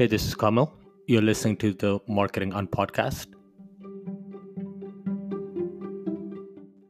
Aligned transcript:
Hey, 0.00 0.06
this 0.06 0.24
is 0.26 0.34
Kamal. 0.34 0.72
You're 1.08 1.20
listening 1.20 1.58
to 1.58 1.74
the 1.74 1.98
Marketing 2.08 2.54
On 2.54 2.66
podcast. 2.66 3.26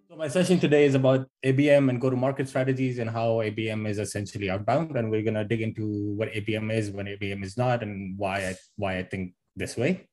So, 0.09 0.15
my 0.15 0.29
session 0.29 0.61
today 0.61 0.85
is 0.85 0.95
about 0.95 1.27
ABM 1.45 1.91
and 1.91 2.01
go 2.01 2.09
to 2.09 2.15
market 2.15 2.49
strategies 2.49 3.01
and 3.01 3.11
how 3.11 3.43
ABM 3.43 3.89
is 3.89 3.99
essentially 3.99 4.49
outbound. 4.49 4.97
And 4.97 5.11
we're 5.11 5.25
going 5.25 5.35
to 5.35 5.43
dig 5.43 5.61
into 5.61 6.15
what 6.15 6.31
ABM 6.31 6.73
is, 6.73 6.93
when 6.93 7.07
ABM 7.07 7.43
is 7.43 7.57
not, 7.57 7.83
and 7.83 8.17
why 8.17 8.47
I, 8.51 8.55
why 8.77 8.99
I 8.99 9.03
think 9.03 9.35
this 9.57 9.77
way. 9.77 10.07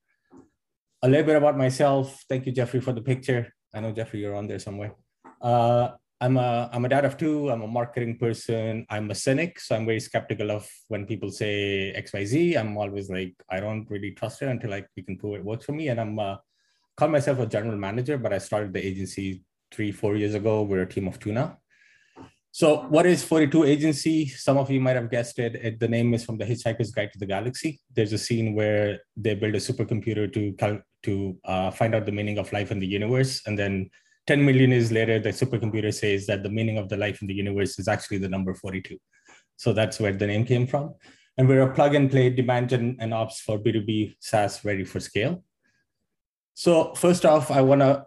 A 1.04 1.08
little 1.08 1.28
bit 1.28 1.36
about 1.36 1.56
myself. 1.56 2.26
Thank 2.28 2.48
you, 2.48 2.52
Jeffrey, 2.52 2.82
for 2.82 2.94
the 2.94 3.04
picture. 3.04 3.54
I 3.76 3.80
know, 3.80 3.92
Jeffrey, 3.92 4.22
you're 4.22 4.36
on 4.36 4.48
there 4.48 4.58
somewhere. 4.58 4.96
Uh, 5.40 5.90
I'm 6.20 6.38
a 6.38 6.70
I'm 6.74 6.84
a 6.84 6.90
dad 6.90 7.06
of 7.06 7.18
two. 7.18 7.52
I'm 7.52 7.62
a 7.62 7.68
marketing 7.68 8.18
person. 8.18 8.86
I'm 8.90 9.12
a 9.12 9.16
cynic, 9.16 9.60
so 9.60 9.76
I'm 9.76 9.86
very 9.86 10.00
skeptical 10.00 10.52
of 10.52 10.68
when 10.88 11.06
people 11.06 11.30
say 11.30 11.92
X 11.92 12.14
Y 12.14 12.26
Z. 12.26 12.56
I'm 12.56 12.76
always 12.78 13.10
like, 13.10 13.36
I 13.50 13.60
don't 13.60 13.88
really 13.90 14.12
trust 14.12 14.42
it 14.42 14.50
until 14.50 14.72
like 14.72 14.88
we 14.96 15.04
can 15.04 15.18
prove 15.18 15.36
it 15.36 15.46
works 15.46 15.66
for 15.66 15.74
me. 15.74 15.90
And 15.90 16.02
I'm 16.02 16.18
uh, 16.18 16.38
call 16.96 17.10
myself 17.10 17.40
a 17.40 17.46
general 17.46 17.78
manager, 17.78 18.18
but 18.18 18.34
I 18.34 18.40
started 18.40 18.74
the 18.74 18.86
agency 18.86 19.44
three 19.72 19.92
four 19.92 20.16
years 20.16 20.34
ago. 20.34 20.64
We're 20.64 20.82
a 20.82 20.90
team 20.90 21.08
of 21.08 21.20
two 21.20 21.32
now. 21.32 21.60
So, 22.52 22.88
what 22.88 23.06
is 23.06 23.24
42 23.24 23.66
Agency? 23.66 24.26
Some 24.30 24.58
of 24.58 24.72
you 24.72 24.82
might 24.82 24.96
have 24.96 25.12
guessed 25.12 25.38
it. 25.38 25.54
it. 25.58 25.80
The 25.80 25.88
name 25.88 26.16
is 26.16 26.26
from 26.26 26.40
the 26.40 26.46
Hitchhiker's 26.46 26.90
Guide 26.90 27.12
to 27.14 27.20
the 27.20 27.28
Galaxy. 27.28 27.80
There's 27.96 28.14
a 28.14 28.18
scene 28.18 28.56
where 28.56 29.00
they 29.16 29.36
build 29.36 29.54
a 29.54 29.60
supercomputer 29.60 30.34
to 30.34 30.54
cal- 30.54 30.82
to 31.04 31.38
uh, 31.46 31.70
find 31.70 31.94
out 31.94 32.08
the 32.08 32.12
meaning 32.12 32.40
of 32.40 32.52
life 32.52 32.72
in 32.72 32.80
the 32.80 32.88
universe, 32.88 33.44
and 33.46 33.60
then 33.60 33.92
10 34.28 34.46
million 34.46 34.72
years 34.72 34.92
later, 34.92 35.20
the 35.20 35.30
supercomputer 35.30 35.94
says 35.94 36.28
that 36.28 36.44
the 36.44 36.50
meaning 36.50 36.78
of 36.78 36.90
the 36.90 36.98
life 36.98 37.22
in 37.22 37.28
the 37.28 37.34
universe 37.34 37.80
is 37.80 37.88
actually 37.88 38.18
the 38.18 38.30
number 38.30 38.54
42. 38.54 38.98
So 39.56 39.74
that's 39.74 40.00
where 40.00 40.14
the 40.14 40.28
name 40.28 40.46
came 40.46 40.68
from. 40.68 40.94
And 41.38 41.48
we're 41.48 41.62
a 41.62 41.74
plug 41.74 41.96
and 41.96 42.12
play 42.12 42.30
demand 42.30 42.70
gen 42.70 42.98
and 43.00 43.14
ops 43.14 43.40
for 43.40 43.58
B2B 43.58 44.18
SaaS 44.20 44.66
ready 44.66 44.84
for 44.84 45.00
scale. 45.00 45.44
So 46.56 46.94
first 46.96 47.26
off, 47.26 47.52
I 47.52 47.62
want 47.62 47.82
to 47.82 48.04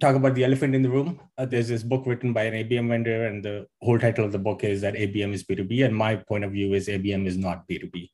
talk 0.00 0.16
about 0.16 0.34
the 0.34 0.44
elephant 0.44 0.74
in 0.74 0.82
the 0.82 0.90
room. 0.90 1.20
Uh, 1.38 1.44
there's 1.44 1.68
this 1.68 1.82
book 1.82 2.04
written 2.06 2.32
by 2.32 2.44
an 2.44 2.54
ABM 2.54 2.88
vendor, 2.88 3.26
and 3.26 3.44
the 3.44 3.66
whole 3.82 3.98
title 3.98 4.24
of 4.24 4.32
the 4.32 4.38
book 4.38 4.64
is 4.64 4.80
that 4.80 4.94
ABM 4.94 5.32
is 5.32 5.44
B2B. 5.44 5.84
And 5.84 5.94
my 5.94 6.16
point 6.16 6.44
of 6.44 6.52
view 6.52 6.74
is 6.74 6.88
ABM 6.88 7.26
is 7.26 7.36
not 7.36 7.68
B2B. 7.68 8.10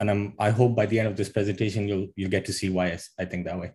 And 0.00 0.10
I'm, 0.10 0.34
I 0.38 0.50
hope 0.50 0.76
by 0.76 0.86
the 0.86 0.98
end 0.98 1.08
of 1.08 1.16
this 1.16 1.30
presentation, 1.30 1.88
you'll, 1.88 2.08
you'll 2.16 2.30
get 2.30 2.44
to 2.46 2.52
see 2.52 2.68
why 2.68 2.88
I, 2.88 2.98
I 3.20 3.24
think 3.24 3.46
that 3.46 3.58
way. 3.58 3.72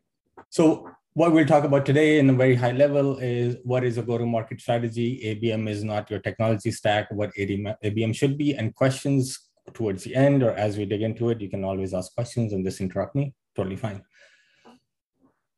So 0.49 0.89
what 1.13 1.33
we'll 1.33 1.45
talk 1.45 1.65
about 1.65 1.85
today 1.85 2.19
in 2.19 2.29
a 2.29 2.33
very 2.33 2.55
high 2.55 2.71
level 2.71 3.17
is 3.17 3.57
what 3.63 3.83
is 3.83 3.97
a 3.97 4.01
go-to-market 4.01 4.61
strategy. 4.61 5.19
ABM 5.25 5.67
is 5.67 5.83
not 5.83 6.09
your 6.09 6.19
technology 6.19 6.71
stack, 6.71 7.11
what 7.11 7.33
ABM 7.35 8.15
should 8.15 8.37
be, 8.37 8.53
and 8.55 8.73
questions 8.75 9.37
towards 9.73 10.03
the 10.03 10.15
end 10.15 10.41
or 10.41 10.51
as 10.51 10.77
we 10.77 10.85
dig 10.85 11.01
into 11.01 11.29
it, 11.29 11.41
you 11.41 11.49
can 11.49 11.63
always 11.63 11.93
ask 11.93 12.13
questions 12.15 12.53
and 12.53 12.63
just 12.63 12.79
interrupt 12.79 13.15
me, 13.15 13.33
totally 13.55 13.75
fine. 13.75 14.01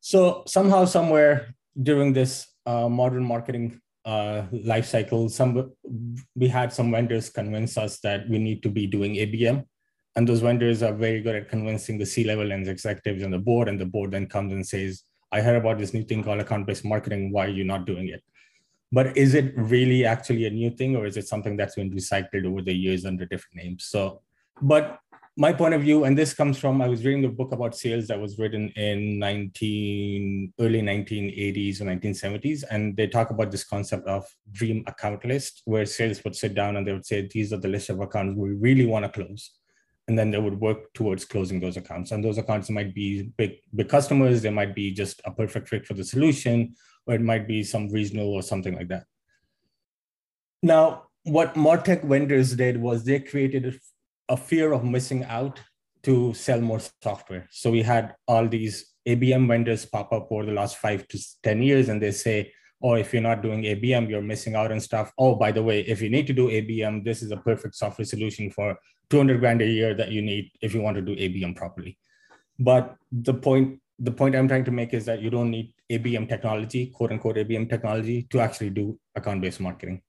So 0.00 0.42
somehow, 0.46 0.84
somewhere 0.86 1.54
during 1.80 2.12
this 2.12 2.48
uh, 2.66 2.88
modern 2.88 3.24
marketing 3.24 3.80
uh, 4.04 4.42
life 4.50 4.86
cycle, 4.86 5.28
some, 5.28 5.72
we 6.34 6.48
had 6.48 6.72
some 6.72 6.90
vendors 6.90 7.30
convince 7.30 7.78
us 7.78 8.00
that 8.00 8.28
we 8.28 8.38
need 8.38 8.62
to 8.64 8.68
be 8.68 8.86
doing 8.86 9.14
ABM. 9.14 9.64
And 10.16 10.28
those 10.28 10.40
vendors 10.40 10.82
are 10.82 10.92
very 10.92 11.20
good 11.22 11.36
at 11.36 11.48
convincing 11.48 11.98
the 11.98 12.06
C-level 12.06 12.52
and 12.52 12.66
executives 12.68 13.22
and 13.22 13.32
the 13.32 13.38
board, 13.38 13.68
and 13.68 13.80
the 13.80 13.86
board 13.86 14.10
then 14.10 14.26
comes 14.26 14.52
and 14.52 14.66
says, 14.66 15.02
I 15.34 15.40
heard 15.40 15.56
about 15.56 15.78
this 15.78 15.92
new 15.92 16.04
thing 16.04 16.22
called 16.22 16.40
account-based 16.40 16.84
marketing. 16.84 17.32
Why 17.32 17.46
are 17.46 17.56
you 17.60 17.64
not 17.64 17.86
doing 17.86 18.08
it? 18.08 18.22
But 18.92 19.16
is 19.16 19.34
it 19.34 19.52
really 19.56 20.04
actually 20.06 20.46
a 20.46 20.50
new 20.50 20.70
thing, 20.70 20.94
or 20.94 21.06
is 21.06 21.16
it 21.16 21.26
something 21.26 21.56
that's 21.56 21.74
been 21.74 21.90
recycled 21.90 22.46
over 22.46 22.62
the 22.62 22.72
years 22.72 23.04
under 23.04 23.26
different 23.26 23.56
names? 23.56 23.86
So, 23.86 24.22
but 24.62 25.00
my 25.36 25.52
point 25.52 25.74
of 25.74 25.82
view, 25.82 26.04
and 26.04 26.16
this 26.16 26.32
comes 26.32 26.56
from 26.58 26.80
I 26.80 26.86
was 26.86 27.04
reading 27.04 27.24
a 27.24 27.28
book 27.28 27.50
about 27.50 27.76
sales 27.76 28.06
that 28.06 28.20
was 28.20 28.38
written 28.38 28.68
in 28.76 29.18
19 29.18 30.52
early 30.60 30.82
1980s 30.82 31.80
or 31.80 31.86
1970s, 31.86 32.62
and 32.70 32.96
they 32.96 33.08
talk 33.08 33.30
about 33.30 33.50
this 33.50 33.64
concept 33.64 34.06
of 34.06 34.24
dream 34.52 34.84
account 34.86 35.24
list, 35.24 35.62
where 35.64 35.84
sales 35.86 36.22
would 36.22 36.36
sit 36.36 36.54
down 36.54 36.76
and 36.76 36.86
they 36.86 36.92
would 36.92 37.10
say, 37.12 37.28
"These 37.28 37.52
are 37.52 37.62
the 37.64 37.74
list 37.76 37.90
of 37.90 37.98
accounts 37.98 38.38
we 38.38 38.50
really 38.50 38.86
want 38.86 39.04
to 39.06 39.10
close." 39.18 39.50
And 40.08 40.18
then 40.18 40.30
they 40.30 40.38
would 40.38 40.60
work 40.60 40.92
towards 40.92 41.24
closing 41.24 41.60
those 41.60 41.76
accounts. 41.76 42.10
And 42.10 42.22
those 42.22 42.38
accounts 42.38 42.68
might 42.70 42.94
be 42.94 43.32
big, 43.36 43.56
big 43.74 43.88
customers, 43.88 44.42
they 44.42 44.50
might 44.50 44.74
be 44.74 44.90
just 44.92 45.20
a 45.24 45.30
perfect 45.30 45.68
fit 45.68 45.86
for 45.86 45.94
the 45.94 46.04
solution, 46.04 46.74
or 47.06 47.14
it 47.14 47.22
might 47.22 47.48
be 47.48 47.62
some 47.62 47.88
regional 47.88 48.28
or 48.28 48.42
something 48.42 48.74
like 48.74 48.88
that. 48.88 49.04
Now, 50.62 51.04
what 51.24 51.54
MarTech 51.54 52.04
vendors 52.04 52.54
did 52.54 52.80
was 52.80 53.04
they 53.04 53.20
created 53.20 53.80
a 54.28 54.36
fear 54.36 54.72
of 54.72 54.84
missing 54.84 55.24
out 55.24 55.60
to 56.02 56.34
sell 56.34 56.60
more 56.60 56.80
software. 57.02 57.46
So 57.50 57.70
we 57.70 57.82
had 57.82 58.14
all 58.28 58.46
these 58.46 58.92
ABM 59.08 59.48
vendors 59.48 59.86
pop 59.86 60.12
up 60.12 60.28
over 60.30 60.44
the 60.44 60.52
last 60.52 60.76
five 60.76 61.08
to 61.08 61.18
10 61.42 61.62
years, 61.62 61.88
and 61.88 62.00
they 62.00 62.10
say, 62.10 62.52
oh, 62.82 62.94
if 62.94 63.12
you're 63.12 63.22
not 63.22 63.42
doing 63.42 63.62
ABM, 63.62 64.10
you're 64.10 64.20
missing 64.20 64.54
out 64.54 64.70
on 64.70 64.80
stuff. 64.80 65.12
Oh, 65.18 65.34
by 65.34 65.50
the 65.52 65.62
way, 65.62 65.80
if 65.80 66.02
you 66.02 66.10
need 66.10 66.26
to 66.26 66.34
do 66.34 66.48
ABM, 66.48 67.04
this 67.04 67.22
is 67.22 67.30
a 67.30 67.38
perfect 67.38 67.74
software 67.74 68.04
solution 68.04 68.50
for 68.50 68.76
200 69.10 69.40
grand 69.40 69.62
a 69.62 69.66
year 69.66 69.94
that 69.94 70.10
you 70.10 70.22
need 70.22 70.50
if 70.60 70.74
you 70.74 70.80
want 70.80 70.96
to 70.96 71.02
do 71.02 71.14
ABM 71.16 71.56
properly. 71.56 71.98
But 72.58 72.96
the 73.12 73.34
point 73.34 73.80
the 73.98 74.10
point 74.10 74.34
I'm 74.34 74.48
trying 74.48 74.64
to 74.64 74.70
make 74.70 74.92
is 74.92 75.04
that 75.04 75.22
you 75.22 75.30
don't 75.30 75.50
need 75.50 75.72
ABM 75.90 76.28
technology, 76.28 76.86
quote 76.86 77.12
unquote 77.12 77.36
ABM 77.36 77.68
technology, 77.70 78.26
to 78.30 78.40
actually 78.40 78.70
do 78.70 78.98
account 79.14 79.40
based 79.40 79.60
marketing. 79.60 80.02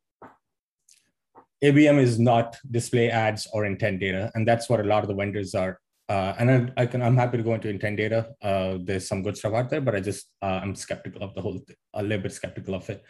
ABM 1.64 2.00
is 2.00 2.20
not 2.20 2.58
display 2.70 3.10
ads 3.10 3.48
or 3.54 3.66
intent 3.66 4.00
data, 4.00 4.32
and 4.34 4.48
that's 4.48 4.70
what 4.70 4.80
a 4.80 4.84
lot 4.84 5.04
of 5.04 5.08
the 5.08 5.16
vendors 5.16 5.54
are. 5.56 5.80
Uh, 6.08 6.34
and 6.38 6.52
I, 6.52 6.84
I, 6.84 6.86
can 6.86 7.02
I'm 7.02 7.16
happy 7.16 7.38
to 7.38 7.44
go 7.44 7.54
into 7.54 7.70
intent 7.70 7.98
data. 7.98 8.30
Uh, 8.42 8.78
there's 8.82 9.08
some 9.08 9.24
good 9.24 9.38
stuff 9.38 9.54
out 9.54 9.70
there, 9.70 9.82
but 9.82 9.96
I 9.96 10.00
just 10.00 10.28
uh, 10.42 10.60
I'm 10.62 10.76
skeptical 10.76 11.24
of 11.24 11.34
the 11.34 11.42
whole, 11.42 11.58
thing, 11.60 11.76
a 11.94 12.04
little 12.04 12.24
bit 12.24 12.34
skeptical 12.34 12.76
of 12.76 12.88
it 12.90 13.04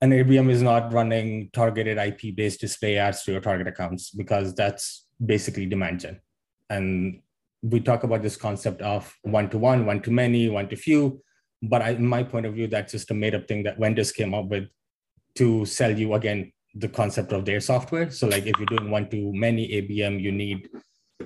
and 0.00 0.12
ABM 0.12 0.50
is 0.50 0.62
not 0.62 0.92
running 0.92 1.50
targeted 1.52 1.98
IP 1.98 2.36
based 2.36 2.60
display 2.60 2.98
ads 2.98 3.22
to 3.24 3.32
your 3.32 3.40
target 3.40 3.66
accounts 3.66 4.10
because 4.10 4.54
that's 4.54 5.06
basically 5.24 5.66
demand 5.66 6.00
gen. 6.00 6.20
And 6.68 7.22
we 7.62 7.80
talk 7.80 8.04
about 8.04 8.22
this 8.22 8.36
concept 8.36 8.82
of 8.82 9.12
one 9.22 9.48
to 9.50 9.58
one, 9.58 9.86
one 9.86 10.02
to 10.02 10.10
many, 10.10 10.48
one 10.48 10.68
to 10.68 10.76
few. 10.76 11.22
But 11.62 11.80
I, 11.80 11.90
in 11.90 12.06
my 12.06 12.22
point 12.22 12.44
of 12.44 12.54
view, 12.54 12.66
that's 12.66 12.92
just 12.92 13.10
a 13.10 13.14
made 13.14 13.34
up 13.34 13.48
thing 13.48 13.62
that 13.62 13.78
vendors 13.78 14.12
came 14.12 14.34
up 14.34 14.46
with 14.46 14.68
to 15.36 15.64
sell 15.64 15.96
you 15.96 16.14
again 16.14 16.52
the 16.74 16.88
concept 16.88 17.32
of 17.32 17.46
their 17.46 17.60
software. 17.60 18.10
So, 18.10 18.28
like 18.28 18.46
if 18.46 18.58
you're 18.58 18.66
doing 18.66 18.90
one 18.90 19.08
to 19.10 19.32
many 19.32 19.68
ABM, 19.68 20.20
you 20.20 20.32
need 20.32 20.68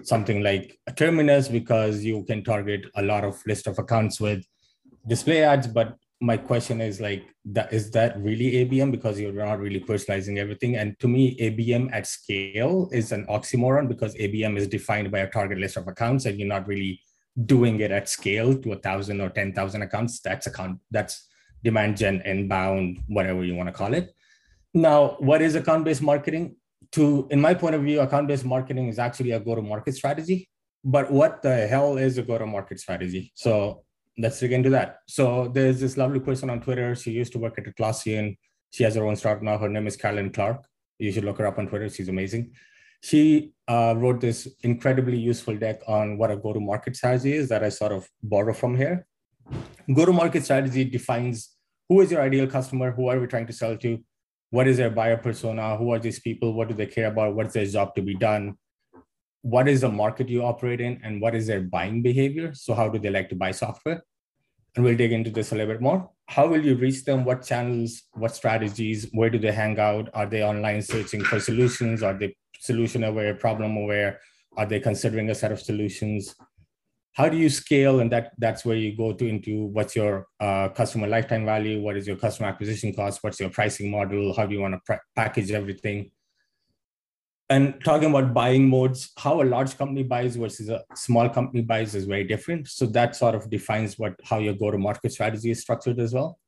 something 0.03 0.43
like 0.43 0.79
a 0.87 0.93
terminus 0.93 1.49
because 1.49 2.05
you 2.05 2.25
can 2.25 2.45
target 2.45 2.87
a 2.95 3.03
lot 3.03 3.25
of 3.25 3.41
list 3.47 3.67
of 3.67 3.79
accounts 3.79 4.21
with 4.21 4.45
display 5.09 5.43
ads, 5.43 5.67
but 5.67 5.97
my 6.21 6.37
question 6.37 6.81
is 6.83 7.01
like 7.01 7.25
that 7.47 7.73
is 7.73 7.91
that 7.93 8.21
really 8.21 8.53
abm 8.53 8.91
because 8.91 9.19
you're 9.19 9.33
not 9.33 9.59
really 9.59 9.81
personalizing 9.81 10.37
everything. 10.37 10.77
And 10.77 10.99
to 11.01 11.09
me 11.09 11.37
abm 11.39 11.89
at 11.93 12.07
scale 12.07 12.91
is 12.93 13.13
an 13.13 13.25
oxymoron 13.27 13.89
because 13.89 14.15
abm 14.17 14.57
is 14.59 14.69
defined 14.69 15.11
by 15.11 15.21
a 15.21 15.31
target 15.31 15.59
list 15.59 15.79
of 15.79 15.89
accounts 15.89 16.27
and 16.27 16.39
you're 16.39 16.49
not 16.49 16.67
really 16.67 17.01
doing 17.47 17.81
it 17.81 17.91
at 17.91 18.09
scale 18.09 18.55
to 18.59 18.73
a 18.73 18.77
thousand 18.77 19.21
or 19.21 19.31
ten 19.31 19.55
thousand 19.55 19.81
accounts. 19.83 20.21
That's 20.21 20.47
account 20.47 20.81
that's 20.91 21.27
demand 21.65 21.97
gen 21.97 22.23
inbound 22.27 23.01
whatever 23.07 23.43
you 23.43 23.55
want 23.55 23.69
to 23.69 23.73
call 23.73 23.95
it. 23.95 24.15
Now 24.75 25.17
what 25.21 25.41
is 25.41 25.55
account 25.55 25.87
based 25.87 26.03
marketing? 26.03 26.57
To 26.93 27.29
in 27.31 27.41
my 27.41 27.55
point 27.55 27.75
of 27.75 27.83
view 27.83 28.01
account 28.01 28.29
based 28.29 28.45
marketing 28.45 28.89
is 28.89 28.99
actually 28.99 29.31
a 29.31 29.41
go 29.41 29.55
to 29.55 29.63
market 29.63 29.95
strategy 29.95 30.51
but 30.85 31.11
what 31.11 31.43
the 31.43 31.67
hell 31.67 31.99
is 31.99 32.17
a 32.19 32.23
go 32.23 32.39
to 32.39 32.47
market 32.47 32.81
strategy? 32.81 33.33
So 33.35 33.85
let's 34.19 34.41
dig 34.41 34.53
into 34.53 34.71
that. 34.71 34.98
So 35.06 35.48
there's 35.48 35.81
this 35.81 35.97
lovely 35.97 36.21
person 36.21 36.50
on 36.50 36.60
Twitter. 36.60 36.94
She 36.94 37.10
used 37.10 37.32
to 37.32 37.38
work 37.38 37.59
at 37.59 37.65
Atlassian. 37.65 38.37
She 38.71 38.84
has 38.84 38.94
her 38.94 39.04
own 39.04 39.16
startup 39.16 39.43
now. 39.43 39.59
Her 39.59 39.69
name 39.69 39.87
is 39.87 39.97
Carolyn 39.97 40.31
Clark. 40.31 40.65
You 40.98 41.12
should 41.12 41.25
look 41.25 41.38
her 41.38 41.47
up 41.47 41.59
on 41.59 41.66
Twitter. 41.69 41.88
She's 41.88 42.09
amazing. 42.09 42.53
She 43.03 43.53
uh, 43.66 43.95
wrote 43.97 44.21
this 44.21 44.47
incredibly 44.62 45.18
useful 45.18 45.57
deck 45.57 45.80
on 45.89 46.18
what 46.18 46.30
a 46.30 46.36
go-to-market 46.36 46.97
strategy 46.97 47.33
is 47.33 47.48
that 47.48 47.65
I 47.65 47.71
sort 47.71 47.92
of 47.92 48.07
borrow 48.22 48.53
from 48.53 48.77
here. 48.77 49.07
Go-to-market 49.92 50.45
strategy 50.45 50.84
defines 50.84 51.56
who 51.89 52.03
is 52.03 52.10
your 52.10 52.21
ideal 52.21 52.47
customer, 52.47 52.92
who 52.92 53.09
are 53.09 53.18
we 53.18 53.27
trying 53.27 53.47
to 53.47 53.53
sell 53.53 53.77
to, 53.78 53.98
what 54.51 54.68
is 54.68 54.77
their 54.77 54.91
buyer 54.91 55.16
persona, 55.16 55.77
who 55.77 55.92
are 55.92 55.98
these 55.98 56.21
people, 56.21 56.53
what 56.53 56.68
do 56.68 56.74
they 56.74 56.86
care 56.86 57.06
about, 57.06 57.34
what's 57.34 57.54
their 57.54 57.65
job 57.65 57.95
to 57.95 58.03
be 58.03 58.15
done, 58.15 58.56
what 59.42 59.69
is 59.69 59.81
the 59.81 59.89
market 59.89 60.28
you 60.28 60.45
operate 60.45 60.81
in, 60.81 61.01
and 61.03 61.21
what 61.21 61.34
is 61.34 61.47
their 61.47 61.63
buying 61.63 62.03
behavior. 62.03 62.53
So 62.54 62.75
how 62.75 62.89
do 62.89 62.98
they 62.98 63.10
like 63.10 63.28
to 63.31 63.37
buy 63.37 63.53
software? 63.53 64.03
and 64.77 64.84
we'll 64.84 64.97
dig 64.97 65.13
into 65.13 65.31
this 65.31 65.53
a 65.53 65.54
little 65.54 65.72
bit 65.75 65.81
more. 65.81 66.10
How 66.27 66.47
will 66.47 66.65
you 66.65 66.77
reach 66.77 67.04
them? 67.04 67.25
What 67.25 67.45
channels, 67.45 68.03
what 68.13 68.34
strategies, 68.34 69.09
where 69.13 69.31
do 69.31 69.39
they 69.39 69.53
hang 69.53 69.78
out? 69.81 70.09
Are 70.15 70.27
they 70.27 70.45
online 70.45 70.83
searching 70.83 71.25
for 71.25 71.41
solutions? 71.41 72.03
Are 72.03 72.16
they 72.16 72.37
solution 72.60 73.04
aware, 73.04 73.34
problem 73.34 73.77
aware? 73.77 74.21
Are 74.57 74.66
they 74.66 74.78
considering 74.78 75.31
a 75.31 75.34
set 75.34 75.51
of 75.51 75.60
solutions? 75.60 76.34
How 77.15 77.28
do 77.28 77.37
you 77.37 77.48
scale? 77.48 77.98
And 77.98 78.13
that 78.13 78.33
that's 78.39 78.65
where 78.65 78.77
you 78.77 78.97
go 78.97 79.13
to 79.13 79.27
into 79.27 79.66
what's 79.66 79.97
your 79.97 80.27
uh, 80.39 80.69
customer 80.69 81.09
lifetime 81.09 81.45
value? 81.45 81.83
What 81.83 81.97
is 81.97 82.07
your 82.07 82.16
customer 82.16 82.48
acquisition 82.48 82.95
cost? 82.95 83.19
What's 83.22 83.41
your 83.41 83.51
pricing 83.51 83.91
model? 83.91 84.33
How 84.33 84.47
do 84.47 84.54
you 84.54 84.60
want 84.60 84.81
to 84.87 85.01
package 85.16 85.51
everything? 85.51 86.13
And 87.51 87.75
talking 87.85 88.11
about 88.11 88.33
buying 88.33 88.69
modes, 88.69 89.11
how 89.19 89.43
a 89.43 89.45
large 89.45 89.77
company 89.77 90.05
buys 90.05 90.37
versus 90.37 90.69
a 90.69 90.85
small 90.95 91.29
company 91.29 91.63
buys 91.63 91.97
is 91.97 92.05
very 92.05 92.23
different. 92.23 92.69
So 92.69 92.87
that 92.87 93.17
sort 93.17 93.35
of 93.35 93.51
defines 93.51 93.99
what 93.99 94.15
how 94.23 94.39
your 94.39 94.55
go-to-market 94.55 95.11
strategy 95.13 95.51
is 95.51 95.61
structured 95.61 95.99
as 95.99 96.15
well. 96.15 96.39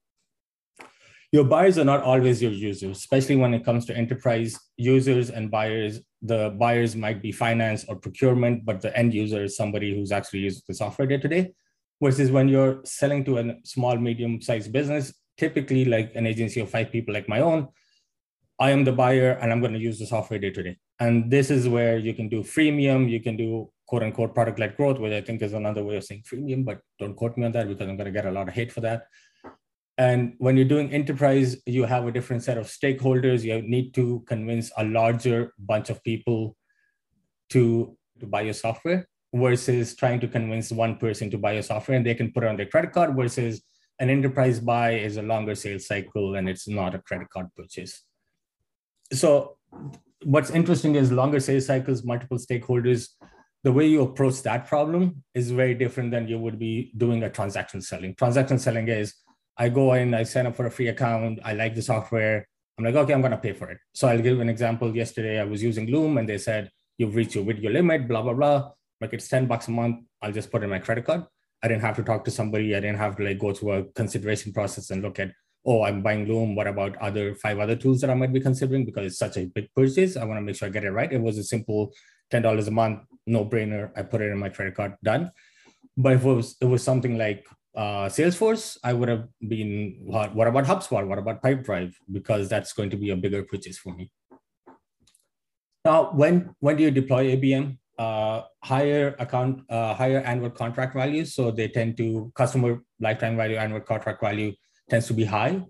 Your 1.32 1.44
buyers 1.44 1.76
are 1.78 1.84
not 1.84 2.02
always 2.02 2.40
your 2.40 2.52
users, 2.52 2.98
especially 2.98 3.36
when 3.36 3.52
it 3.52 3.64
comes 3.64 3.84
to 3.86 3.96
enterprise 3.96 4.56
users 4.76 5.30
and 5.30 5.50
buyers. 5.50 6.00
The 6.20 6.54
buyers 6.60 6.94
might 6.94 7.20
be 7.20 7.32
finance 7.32 7.84
or 7.88 7.96
procurement, 7.96 8.64
but 8.64 8.80
the 8.80 8.96
end 8.96 9.12
user 9.12 9.42
is 9.42 9.56
somebody 9.56 9.94
who's 9.94 10.12
actually 10.12 10.40
using 10.40 10.62
the 10.68 10.74
software 10.74 11.08
day 11.08 11.18
to 11.18 11.28
day. 11.28 11.54
Versus 12.00 12.30
when 12.30 12.48
you're 12.48 12.80
selling 12.84 13.24
to 13.24 13.38
a 13.38 13.56
small, 13.64 13.96
medium-sized 13.96 14.72
business, 14.72 15.14
typically 15.38 15.84
like 15.84 16.14
an 16.14 16.26
agency 16.26 16.60
of 16.60 16.68
five 16.70 16.92
people 16.92 17.14
like 17.14 17.28
my 17.28 17.40
own, 17.40 17.68
I 18.58 18.70
am 18.70 18.84
the 18.84 18.92
buyer 18.92 19.32
and 19.40 19.52
I'm 19.52 19.60
going 19.60 19.72
to 19.72 19.78
use 19.78 19.98
the 19.98 20.06
software 20.06 20.38
day 20.38 20.50
to 20.50 20.62
day. 20.62 20.78
And 21.00 21.30
this 21.30 21.50
is 21.50 21.68
where 21.68 21.98
you 21.98 22.14
can 22.14 22.28
do 22.28 22.42
freemium, 22.42 23.10
you 23.10 23.20
can 23.20 23.36
do 23.36 23.70
quote 23.86 24.02
unquote 24.02 24.34
product 24.34 24.58
led 24.58 24.76
growth, 24.76 24.98
which 24.98 25.12
I 25.12 25.20
think 25.20 25.42
is 25.42 25.52
another 25.52 25.84
way 25.84 25.96
of 25.96 26.04
saying 26.04 26.22
freemium, 26.22 26.64
but 26.64 26.80
don't 26.98 27.14
quote 27.14 27.36
me 27.36 27.46
on 27.46 27.52
that 27.52 27.68
because 27.68 27.88
I'm 27.88 27.96
going 27.96 28.06
to 28.06 28.12
get 28.12 28.26
a 28.26 28.30
lot 28.30 28.48
of 28.48 28.54
hate 28.54 28.72
for 28.72 28.80
that. 28.82 29.06
And 29.98 30.34
when 30.38 30.56
you're 30.56 30.66
doing 30.66 30.90
enterprise, 30.90 31.56
you 31.66 31.84
have 31.84 32.06
a 32.06 32.12
different 32.12 32.42
set 32.42 32.56
of 32.56 32.66
stakeholders. 32.66 33.42
You 33.42 33.60
need 33.62 33.92
to 33.94 34.24
convince 34.26 34.70
a 34.76 34.84
larger 34.84 35.52
bunch 35.58 35.90
of 35.90 36.02
people 36.02 36.56
to, 37.50 37.96
to 38.20 38.26
buy 38.26 38.42
your 38.42 38.54
software 38.54 39.06
versus 39.34 39.94
trying 39.94 40.20
to 40.20 40.28
convince 40.28 40.70
one 40.70 40.96
person 40.96 41.30
to 41.30 41.38
buy 41.38 41.52
your 41.52 41.62
software 41.62 41.96
and 41.96 42.06
they 42.06 42.14
can 42.14 42.32
put 42.32 42.44
it 42.44 42.48
on 42.48 42.56
their 42.56 42.66
credit 42.66 42.92
card 42.92 43.16
versus 43.16 43.62
an 43.98 44.10
enterprise 44.10 44.60
buy 44.60 44.92
is 44.92 45.16
a 45.16 45.22
longer 45.22 45.54
sales 45.54 45.86
cycle 45.86 46.34
and 46.34 46.48
it's 46.48 46.68
not 46.68 46.94
a 46.94 46.98
credit 46.98 47.28
card 47.30 47.46
purchase. 47.56 48.04
So 49.12 49.56
what's 50.24 50.50
interesting 50.50 50.94
is 50.94 51.12
longer 51.12 51.40
sales 51.40 51.66
cycles, 51.66 52.04
multiple 52.04 52.38
stakeholders. 52.38 53.08
The 53.64 53.72
way 53.72 53.86
you 53.86 54.02
approach 54.02 54.42
that 54.42 54.66
problem 54.66 55.22
is 55.34 55.50
very 55.50 55.74
different 55.74 56.10
than 56.10 56.26
you 56.26 56.38
would 56.38 56.58
be 56.58 56.92
doing 56.96 57.22
a 57.22 57.30
transaction 57.30 57.80
selling. 57.80 58.14
Transaction 58.14 58.58
selling 58.58 58.88
is 58.88 59.14
I 59.56 59.68
go 59.68 59.92
in, 59.92 60.14
I 60.14 60.22
sign 60.24 60.46
up 60.46 60.56
for 60.56 60.66
a 60.66 60.70
free 60.70 60.88
account, 60.88 61.40
I 61.44 61.52
like 61.52 61.74
the 61.74 61.82
software. 61.82 62.48
I'm 62.78 62.84
like, 62.84 62.94
okay, 62.94 63.12
I'm 63.12 63.20
going 63.20 63.32
to 63.32 63.38
pay 63.38 63.52
for 63.52 63.70
it. 63.70 63.78
So 63.94 64.08
I'll 64.08 64.20
give 64.20 64.40
an 64.40 64.48
example. 64.48 64.96
Yesterday, 64.96 65.38
I 65.38 65.44
was 65.44 65.62
using 65.62 65.90
Loom 65.90 66.16
and 66.16 66.28
they 66.28 66.38
said, 66.38 66.70
you've 66.96 67.14
reached 67.14 67.34
your 67.34 67.44
video 67.44 67.70
limit, 67.70 68.08
blah, 68.08 68.22
blah, 68.22 68.32
blah. 68.32 68.70
Like 69.00 69.12
it's 69.12 69.28
10 69.28 69.46
bucks 69.46 69.68
a 69.68 69.70
month. 69.70 70.04
I'll 70.22 70.32
just 70.32 70.50
put 70.50 70.62
in 70.62 70.70
my 70.70 70.78
credit 70.78 71.04
card. 71.04 71.24
I 71.62 71.68
didn't 71.68 71.82
have 71.82 71.96
to 71.96 72.02
talk 72.02 72.24
to 72.24 72.30
somebody. 72.30 72.74
I 72.74 72.80
didn't 72.80 72.98
have 72.98 73.16
to 73.16 73.24
like 73.24 73.38
go 73.38 73.52
through 73.52 73.72
a 73.72 73.84
consideration 73.84 74.52
process 74.52 74.90
and 74.90 75.02
look 75.02 75.20
at 75.20 75.32
oh, 75.64 75.84
I'm 75.84 76.02
buying 76.02 76.26
Loom. 76.26 76.54
What 76.54 76.66
about 76.66 76.96
other 76.98 77.34
five 77.34 77.58
other 77.58 77.76
tools 77.76 78.00
that 78.00 78.10
I 78.10 78.14
might 78.14 78.32
be 78.32 78.40
considering? 78.40 78.84
Because 78.84 79.06
it's 79.06 79.18
such 79.18 79.36
a 79.36 79.46
big 79.46 79.68
purchase. 79.74 80.16
I 80.16 80.24
want 80.24 80.38
to 80.38 80.42
make 80.42 80.56
sure 80.56 80.68
I 80.68 80.70
get 80.70 80.84
it 80.84 80.90
right. 80.90 81.12
It 81.12 81.20
was 81.20 81.38
a 81.38 81.44
simple 81.44 81.92
$10 82.32 82.66
a 82.66 82.70
month, 82.70 83.00
no 83.26 83.44
brainer. 83.44 83.90
I 83.96 84.02
put 84.02 84.22
it 84.22 84.32
in 84.32 84.38
my 84.38 84.48
credit 84.48 84.74
card, 84.74 84.96
done. 85.04 85.30
But 85.96 86.14
if 86.14 86.24
it 86.24 86.32
was, 86.32 86.56
it 86.60 86.64
was 86.64 86.82
something 86.82 87.18
like 87.18 87.46
uh, 87.76 88.06
Salesforce, 88.06 88.78
I 88.82 88.92
would 88.92 89.08
have 89.08 89.28
been, 89.46 89.98
what, 90.02 90.34
what 90.34 90.48
about 90.48 90.64
HubSpot? 90.64 91.06
What 91.06 91.18
about 91.18 91.42
Pipedrive? 91.42 91.94
Because 92.10 92.48
that's 92.48 92.72
going 92.72 92.90
to 92.90 92.96
be 92.96 93.10
a 93.10 93.16
bigger 93.16 93.42
purchase 93.44 93.78
for 93.78 93.94
me. 93.94 94.10
Now, 95.84 96.10
when, 96.12 96.54
when 96.60 96.76
do 96.76 96.82
you 96.82 96.90
deploy 96.90 97.36
ABM? 97.36 97.78
Uh, 97.98 98.42
higher 98.64 99.14
account, 99.18 99.62
uh, 99.68 99.94
higher 99.94 100.20
annual 100.20 100.50
contract 100.50 100.94
values. 100.94 101.34
So 101.34 101.50
they 101.50 101.68
tend 101.68 101.96
to 101.98 102.32
customer 102.34 102.82
lifetime 103.00 103.36
value, 103.36 103.56
annual 103.56 103.80
contract 103.80 104.20
value 104.20 104.54
tends 104.90 105.06
to 105.06 105.14
be 105.14 105.24
high. 105.24 105.62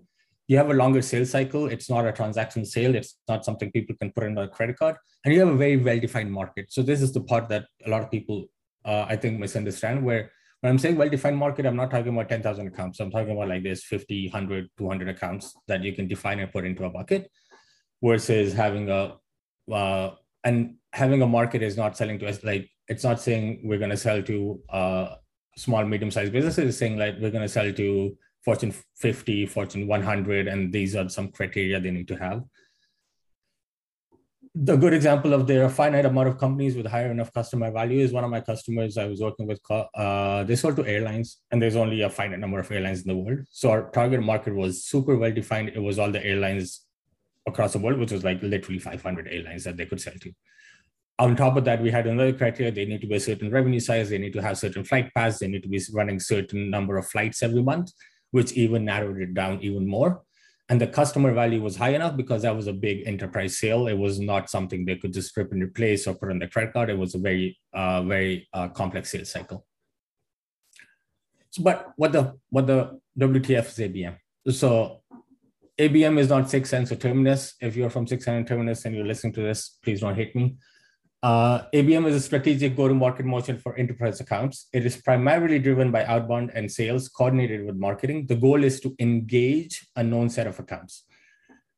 You 0.47 0.57
have 0.57 0.69
a 0.69 0.73
longer 0.73 1.01
sales 1.01 1.31
cycle. 1.31 1.67
It's 1.67 1.89
not 1.89 2.05
a 2.05 2.11
transaction 2.11 2.65
sale. 2.65 2.95
It's 2.95 3.17
not 3.27 3.45
something 3.45 3.71
people 3.71 3.95
can 3.95 4.11
put 4.11 4.25
in 4.25 4.37
a 4.37 4.47
credit 4.47 4.77
card. 4.77 4.97
And 5.23 5.33
you 5.33 5.39
have 5.39 5.49
a 5.49 5.55
very 5.55 5.77
well-defined 5.77 6.31
market. 6.31 6.71
So 6.71 6.81
this 6.81 7.01
is 7.01 7.13
the 7.13 7.21
part 7.21 7.47
that 7.49 7.65
a 7.85 7.89
lot 7.89 8.03
of 8.03 8.11
people, 8.11 8.45
uh, 8.83 9.05
I 9.07 9.15
think, 9.15 9.39
misunderstand. 9.39 10.03
Where 10.03 10.31
when 10.59 10.71
I'm 10.71 10.79
saying 10.79 10.97
well-defined 10.97 11.37
market, 11.37 11.65
I'm 11.65 11.77
not 11.77 11.91
talking 11.91 12.13
about 12.13 12.29
10,000 12.29 12.67
accounts. 12.67 12.99
I'm 12.99 13.11
talking 13.11 13.31
about 13.31 13.47
like 13.47 13.63
there's 13.63 13.83
50, 13.85 14.29
100, 14.29 14.69
200 14.77 15.09
accounts 15.09 15.55
that 15.67 15.83
you 15.83 15.93
can 15.93 16.07
define 16.07 16.39
and 16.39 16.51
put 16.51 16.65
into 16.65 16.83
a 16.83 16.89
bucket, 16.89 17.31
versus 18.03 18.53
having 18.53 18.89
a 18.89 19.15
uh, 19.71 20.11
and 20.43 20.75
having 20.91 21.21
a 21.21 21.27
market 21.27 21.61
is 21.61 21.77
not 21.77 21.95
selling 21.95 22.19
to 22.19 22.27
us 22.27 22.43
like 22.43 22.69
it's 22.89 23.03
not 23.03 23.19
saying 23.19 23.61
we're 23.63 23.77
going 23.77 23.89
to 23.89 23.97
sell 23.97 24.21
to 24.21 24.59
uh, 24.69 25.15
small 25.55 25.85
medium-sized 25.85 26.33
businesses. 26.33 26.69
It's 26.69 26.77
saying 26.77 26.97
like 26.97 27.15
we're 27.19 27.31
going 27.31 27.43
to 27.43 27.47
sell 27.47 27.71
to 27.71 28.17
Fortune 28.43 28.73
50, 28.97 29.45
Fortune 29.45 29.87
100, 29.87 30.47
and 30.47 30.71
these 30.71 30.95
are 30.95 31.07
some 31.07 31.29
criteria 31.29 31.79
they 31.79 31.91
need 31.91 32.07
to 32.09 32.15
have. 32.15 32.43
The 34.55 34.75
good 34.75 34.93
example 34.93 35.33
of 35.33 35.47
there 35.47 35.63
are 35.65 35.69
finite 35.69 36.05
amount 36.05 36.27
of 36.27 36.37
companies 36.37 36.75
with 36.75 36.85
higher 36.85 37.09
enough 37.09 37.33
customer 37.33 37.71
value 37.71 38.01
is 38.01 38.11
one 38.11 38.23
of 38.23 38.29
my 38.29 38.41
customers 38.41 38.97
I 38.97 39.05
was 39.05 39.19
working 39.21 39.47
with. 39.47 39.59
Uh, 39.71 40.43
they 40.43 40.55
sold 40.55 40.75
to 40.75 40.85
airlines, 40.85 41.39
and 41.51 41.61
there's 41.61 41.77
only 41.77 42.01
a 42.01 42.09
finite 42.09 42.39
number 42.39 42.59
of 42.59 42.69
airlines 42.69 43.01
in 43.01 43.07
the 43.07 43.15
world. 43.15 43.39
So 43.49 43.71
our 43.71 43.89
target 43.91 44.21
market 44.21 44.53
was 44.53 44.83
super 44.83 45.17
well 45.17 45.31
defined. 45.31 45.69
It 45.69 45.79
was 45.79 45.97
all 45.97 46.11
the 46.11 46.23
airlines 46.23 46.81
across 47.47 47.73
the 47.73 47.79
world, 47.79 47.97
which 47.97 48.11
was 48.11 48.23
like 48.23 48.43
literally 48.43 48.79
500 48.79 49.27
airlines 49.31 49.63
that 49.63 49.77
they 49.77 49.85
could 49.85 50.01
sell 50.01 50.13
to. 50.21 50.31
On 51.17 51.35
top 51.35 51.55
of 51.55 51.63
that, 51.65 51.81
we 51.81 51.89
had 51.91 52.07
another 52.07 52.33
criteria. 52.33 52.71
They 52.71 52.85
need 52.85 53.01
to 53.01 53.07
be 53.07 53.15
a 53.15 53.19
certain 53.19 53.49
revenue 53.49 53.79
size. 53.79 54.09
They 54.09 54.17
need 54.17 54.33
to 54.33 54.41
have 54.41 54.57
certain 54.57 54.83
flight 54.83 55.11
paths. 55.15 55.39
They 55.39 55.47
need 55.47 55.63
to 55.63 55.69
be 55.69 55.81
running 55.93 56.19
certain 56.19 56.69
number 56.69 56.97
of 56.97 57.07
flights 57.07 57.41
every 57.41 57.63
month 57.63 57.91
which 58.33 58.51
even 58.53 58.83
narrowed 58.83 59.21
it 59.21 59.33
down 59.35 59.59
even 59.61 59.87
more. 59.87 60.23
And 60.67 60.81
the 60.81 60.87
customer 60.87 61.31
value 61.33 61.61
was 61.61 61.75
high 61.75 61.93
enough 61.93 62.17
because 62.17 62.41
that 62.41 62.55
was 62.55 62.65
a 62.65 62.73
big 62.73 63.03
enterprise 63.05 63.59
sale. 63.59 63.87
It 63.87 63.97
was 64.05 64.19
not 64.19 64.49
something 64.49 64.85
they 64.85 64.95
could 64.95 65.13
just 65.13 65.29
strip 65.29 65.51
and 65.51 65.61
replace 65.61 66.07
or 66.07 66.15
put 66.15 66.31
on 66.31 66.39
the 66.39 66.47
credit 66.47 66.73
card. 66.73 66.89
It 66.89 66.97
was 66.97 67.13
a 67.13 67.19
very, 67.19 67.59
uh, 67.73 68.01
very 68.01 68.47
uh, 68.51 68.69
complex 68.69 69.11
sales 69.11 69.31
cycle. 69.31 69.67
So, 71.51 71.61
but 71.61 71.93
what 71.95 72.11
the 72.11 72.33
what 72.49 72.65
the 72.65 72.99
WTF 73.19 73.67
is 73.67 73.77
ABM? 73.77 74.15
So 74.49 75.03
ABM 75.77 76.17
is 76.17 76.29
not 76.29 76.45
6sense 76.45 76.91
or 76.91 76.95
Terminus. 76.95 77.53
If 77.61 77.75
you're 77.75 77.91
from 77.91 78.07
6sense 78.07 78.47
Terminus 78.47 78.85
and 78.85 78.95
you're 78.95 79.05
listening 79.05 79.33
to 79.33 79.41
this, 79.41 79.77
please 79.83 80.01
don't 80.01 80.15
hate 80.15 80.35
me. 80.35 80.55
Uh, 81.23 81.63
ABM 81.73 82.05
is 82.05 82.17
a 82.17 82.19
strategic 82.19 82.75
go-to-market 82.75 83.25
motion 83.25 83.57
for 83.57 83.77
enterprise 83.77 84.19
accounts. 84.19 84.67
It 84.73 84.85
is 84.85 84.97
primarily 84.97 85.57
driven 85.57 85.89
by 85.89 86.03
outbound 86.03 86.51
and 86.53 86.69
sales 86.69 87.07
coordinated 87.07 87.65
with 87.65 87.77
marketing. 87.77 88.25
The 88.27 88.35
goal 88.35 88.61
is 88.61 88.81
to 88.81 88.93
engage 88.99 89.87
a 89.95 90.03
known 90.03 90.29
set 90.29 90.47
of 90.47 90.59
accounts. 90.59 91.05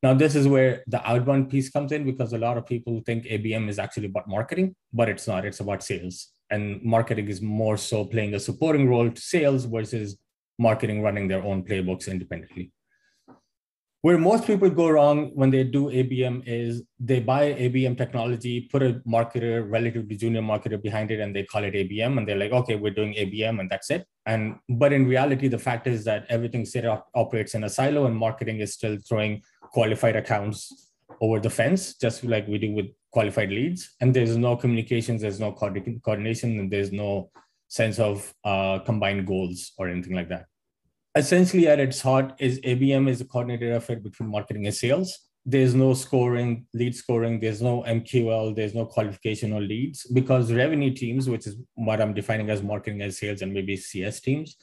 Now, 0.01 0.15
this 0.15 0.35
is 0.35 0.47
where 0.47 0.83
the 0.87 1.07
outbound 1.07 1.51
piece 1.51 1.69
comes 1.69 1.91
in 1.91 2.05
because 2.05 2.33
a 2.33 2.39
lot 2.39 2.57
of 2.57 2.65
people 2.65 3.03
think 3.05 3.25
ABM 3.25 3.69
is 3.69 3.77
actually 3.77 4.07
about 4.07 4.27
marketing, 4.27 4.75
but 4.91 5.09
it's 5.09 5.27
not. 5.27 5.45
It's 5.45 5.59
about 5.59 5.83
sales. 5.83 6.31
And 6.49 6.81
marketing 6.81 7.27
is 7.27 7.39
more 7.39 7.77
so 7.77 8.03
playing 8.03 8.33
a 8.33 8.39
supporting 8.39 8.89
role 8.89 9.11
to 9.11 9.21
sales 9.21 9.65
versus 9.65 10.17
marketing 10.57 11.03
running 11.03 11.27
their 11.27 11.43
own 11.43 11.63
playbooks 11.63 12.07
independently. 12.07 12.71
Where 14.05 14.19
most 14.19 14.45
people 14.45 14.69
go 14.69 14.87
wrong 14.87 15.31
when 15.33 15.49
they 15.49 15.63
do 15.63 15.85
ABM 15.89 16.43
is 16.45 16.83
they 16.99 17.19
buy 17.21 17.53
ABM 17.53 17.97
technology, 17.97 18.69
put 18.71 18.83
a 18.83 19.01
marketer, 19.07 19.67
relatively 19.67 20.15
junior 20.15 20.43
marketer 20.43 20.79
behind 20.79 21.09
it, 21.09 21.19
and 21.19 21.35
they 21.35 21.41
call 21.41 21.63
it 21.63 21.73
ABM, 21.73 22.19
and 22.19 22.27
they're 22.27 22.37
like, 22.37 22.51
okay, 22.51 22.75
we're 22.75 22.93
doing 22.93 23.15
ABM, 23.15 23.59
and 23.59 23.67
that's 23.67 23.89
it. 23.89 24.05
And 24.27 24.57
but 24.69 24.93
in 24.93 25.07
reality, 25.07 25.47
the 25.47 25.57
fact 25.57 25.87
is 25.87 26.05
that 26.05 26.27
everything 26.29 26.67
up 26.85 27.07
operates 27.15 27.55
in 27.55 27.63
a 27.63 27.69
silo, 27.77 28.05
and 28.05 28.15
marketing 28.15 28.59
is 28.59 28.73
still 28.75 28.95
throwing 29.09 29.41
qualified 29.73 30.15
accounts 30.15 30.91
over 31.19 31.39
the 31.39 31.49
fence, 31.49 31.95
just 31.95 32.23
like 32.23 32.47
we 32.47 32.59
do 32.59 32.73
with 32.73 32.89
qualified 33.11 33.49
leads. 33.49 33.95
And 34.01 34.13
there's 34.13 34.37
no 34.37 34.55
communications, 34.55 35.23
there's 35.23 35.39
no 35.39 35.51
coordination, 35.51 36.59
and 36.59 36.71
there's 36.71 36.91
no 36.91 37.31
sense 37.69 37.97
of 37.97 38.31
uh, 38.43 38.77
combined 38.85 39.25
goals 39.25 39.71
or 39.79 39.89
anything 39.89 40.13
like 40.13 40.29
that 40.29 40.45
essentially 41.15 41.67
at 41.67 41.79
its 41.79 42.01
heart 42.01 42.33
is 42.39 42.59
ABM 42.59 43.07
is 43.09 43.21
a 43.21 43.25
coordinated 43.25 43.71
effort 43.71 44.03
between 44.03 44.29
marketing 44.29 44.65
and 44.65 44.75
sales. 44.75 45.17
There's 45.45 45.75
no 45.75 45.93
scoring, 45.93 46.65
lead 46.73 46.95
scoring, 46.95 47.39
there's 47.39 47.61
no 47.61 47.83
MQL, 47.83 48.55
there's 48.55 48.73
no 48.73 48.85
qualification 48.85 49.53
or 49.53 49.61
leads 49.61 50.05
because 50.07 50.51
revenue 50.51 50.93
teams, 50.93 51.29
which 51.29 51.45
is 51.45 51.55
what 51.75 52.01
I'm 52.01 52.15
defining 52.15 52.49
as 52.49 52.63
marketing 52.63 53.01
and 53.01 53.13
sales 53.13 53.41
and 53.43 53.53
maybe 53.53 53.77
CS 53.77 54.21
teams, 54.21 54.55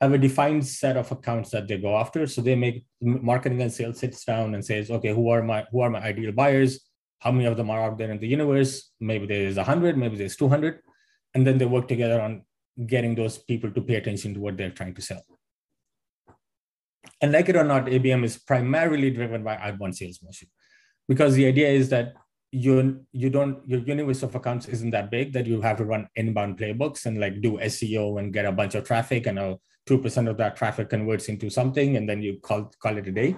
have 0.00 0.14
a 0.14 0.18
defined 0.18 0.66
set 0.66 0.96
of 0.96 1.12
accounts 1.12 1.50
that 1.50 1.68
they 1.68 1.76
go 1.76 1.96
after. 1.96 2.26
So 2.26 2.40
they 2.40 2.56
make 2.56 2.84
marketing 3.00 3.60
and 3.60 3.72
sales 3.72 4.00
sits 4.00 4.24
down 4.24 4.54
and 4.54 4.64
says, 4.64 4.90
okay, 4.90 5.14
who 5.14 5.28
are 5.28 5.42
my 5.42 5.64
who 5.70 5.80
are 5.80 5.90
my 5.90 6.00
ideal 6.00 6.32
buyers? 6.32 6.80
How 7.20 7.30
many 7.30 7.44
of 7.44 7.56
them 7.56 7.70
are 7.70 7.82
out 7.82 7.98
there 7.98 8.10
in 8.10 8.18
the 8.18 8.26
universe? 8.26 8.90
Maybe 8.98 9.26
there's 9.26 9.56
100, 9.56 9.96
maybe 9.96 10.16
there's 10.16 10.34
200. 10.34 10.80
And 11.34 11.46
then 11.46 11.58
they 11.58 11.66
work 11.66 11.86
together 11.88 12.20
on 12.20 12.42
getting 12.86 13.14
those 13.14 13.38
people 13.38 13.70
to 13.70 13.80
pay 13.80 13.94
attention 13.96 14.34
to 14.34 14.40
what 14.40 14.56
they're 14.56 14.70
trying 14.70 14.94
to 14.94 15.02
sell. 15.02 15.22
And 17.22 17.32
like 17.32 17.48
it 17.48 17.56
or 17.56 17.64
not, 17.64 17.86
ABM 17.86 18.24
is 18.24 18.36
primarily 18.36 19.10
driven 19.10 19.44
by 19.44 19.56
outbound 19.56 19.96
sales 19.96 20.20
motion. 20.22 20.48
Because 21.08 21.34
the 21.34 21.46
idea 21.46 21.68
is 21.68 21.88
that 21.90 22.14
you 22.50 23.00
you 23.12 23.30
don't 23.30 23.66
your 23.66 23.80
universe 23.80 24.22
of 24.22 24.34
accounts 24.34 24.68
isn't 24.68 24.90
that 24.90 25.10
big 25.10 25.32
that 25.32 25.46
you 25.46 25.62
have 25.62 25.78
to 25.78 25.86
run 25.86 26.06
inbound 26.16 26.58
playbooks 26.58 27.06
and 27.06 27.18
like 27.18 27.40
do 27.40 27.52
SEO 27.52 28.18
and 28.18 28.30
get 28.30 28.44
a 28.44 28.52
bunch 28.52 28.74
of 28.74 28.84
traffic 28.84 29.26
and 29.26 29.38
a 29.38 29.58
two 29.86 29.96
percent 29.96 30.28
of 30.28 30.36
that 30.36 30.54
traffic 30.54 30.90
converts 30.90 31.28
into 31.28 31.48
something 31.48 31.96
and 31.96 32.06
then 32.06 32.20
you 32.20 32.38
call 32.42 32.70
call 32.78 32.98
it 32.98 33.08
a 33.08 33.12
day. 33.12 33.34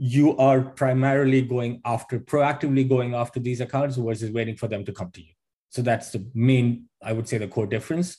you 0.00 0.36
are 0.38 0.60
primarily 0.80 1.42
going 1.42 1.80
after 1.84 2.20
proactively 2.20 2.88
going 2.88 3.14
after 3.14 3.40
these 3.40 3.60
accounts 3.60 3.96
versus 3.96 4.30
waiting 4.30 4.56
for 4.56 4.68
them 4.68 4.84
to 4.84 4.92
come 4.92 5.10
to 5.10 5.20
you. 5.20 5.34
So 5.70 5.82
that's 5.82 6.10
the 6.10 6.24
main 6.34 6.88
i 7.02 7.12
would 7.12 7.28
say 7.28 7.38
the 7.38 7.48
core 7.48 7.66
difference 7.66 8.16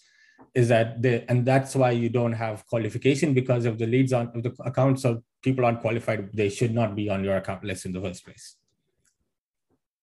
is 0.54 0.68
that 0.70 1.02
the 1.02 1.30
and 1.30 1.46
that's 1.46 1.76
why 1.76 1.92
you 1.92 2.10
don't 2.10 2.34
have 2.34 2.66
qualification 2.68 3.34
because 3.34 3.66
if 3.66 3.78
the 3.78 3.86
leads 3.86 4.14
on 4.14 4.32
if 4.36 4.44
the 4.44 4.54
accounts 4.66 5.06
of 5.06 5.24
people 5.42 5.64
aren't 5.66 5.82
qualified 5.82 6.30
they 6.34 6.50
should 6.50 6.74
not 6.74 6.96
be 6.96 7.10
on 7.10 7.24
your 7.24 7.38
account 7.38 7.64
list 7.64 7.86
in 7.86 7.92
the 7.92 8.02
first 8.02 8.26
place. 8.26 8.58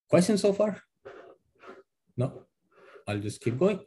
Questions 0.08 0.40
so 0.42 0.52
far? 0.52 0.80
No? 2.16 2.44
I'll 3.08 3.18
just 3.18 3.40
keep 3.40 3.58
going. 3.58 3.80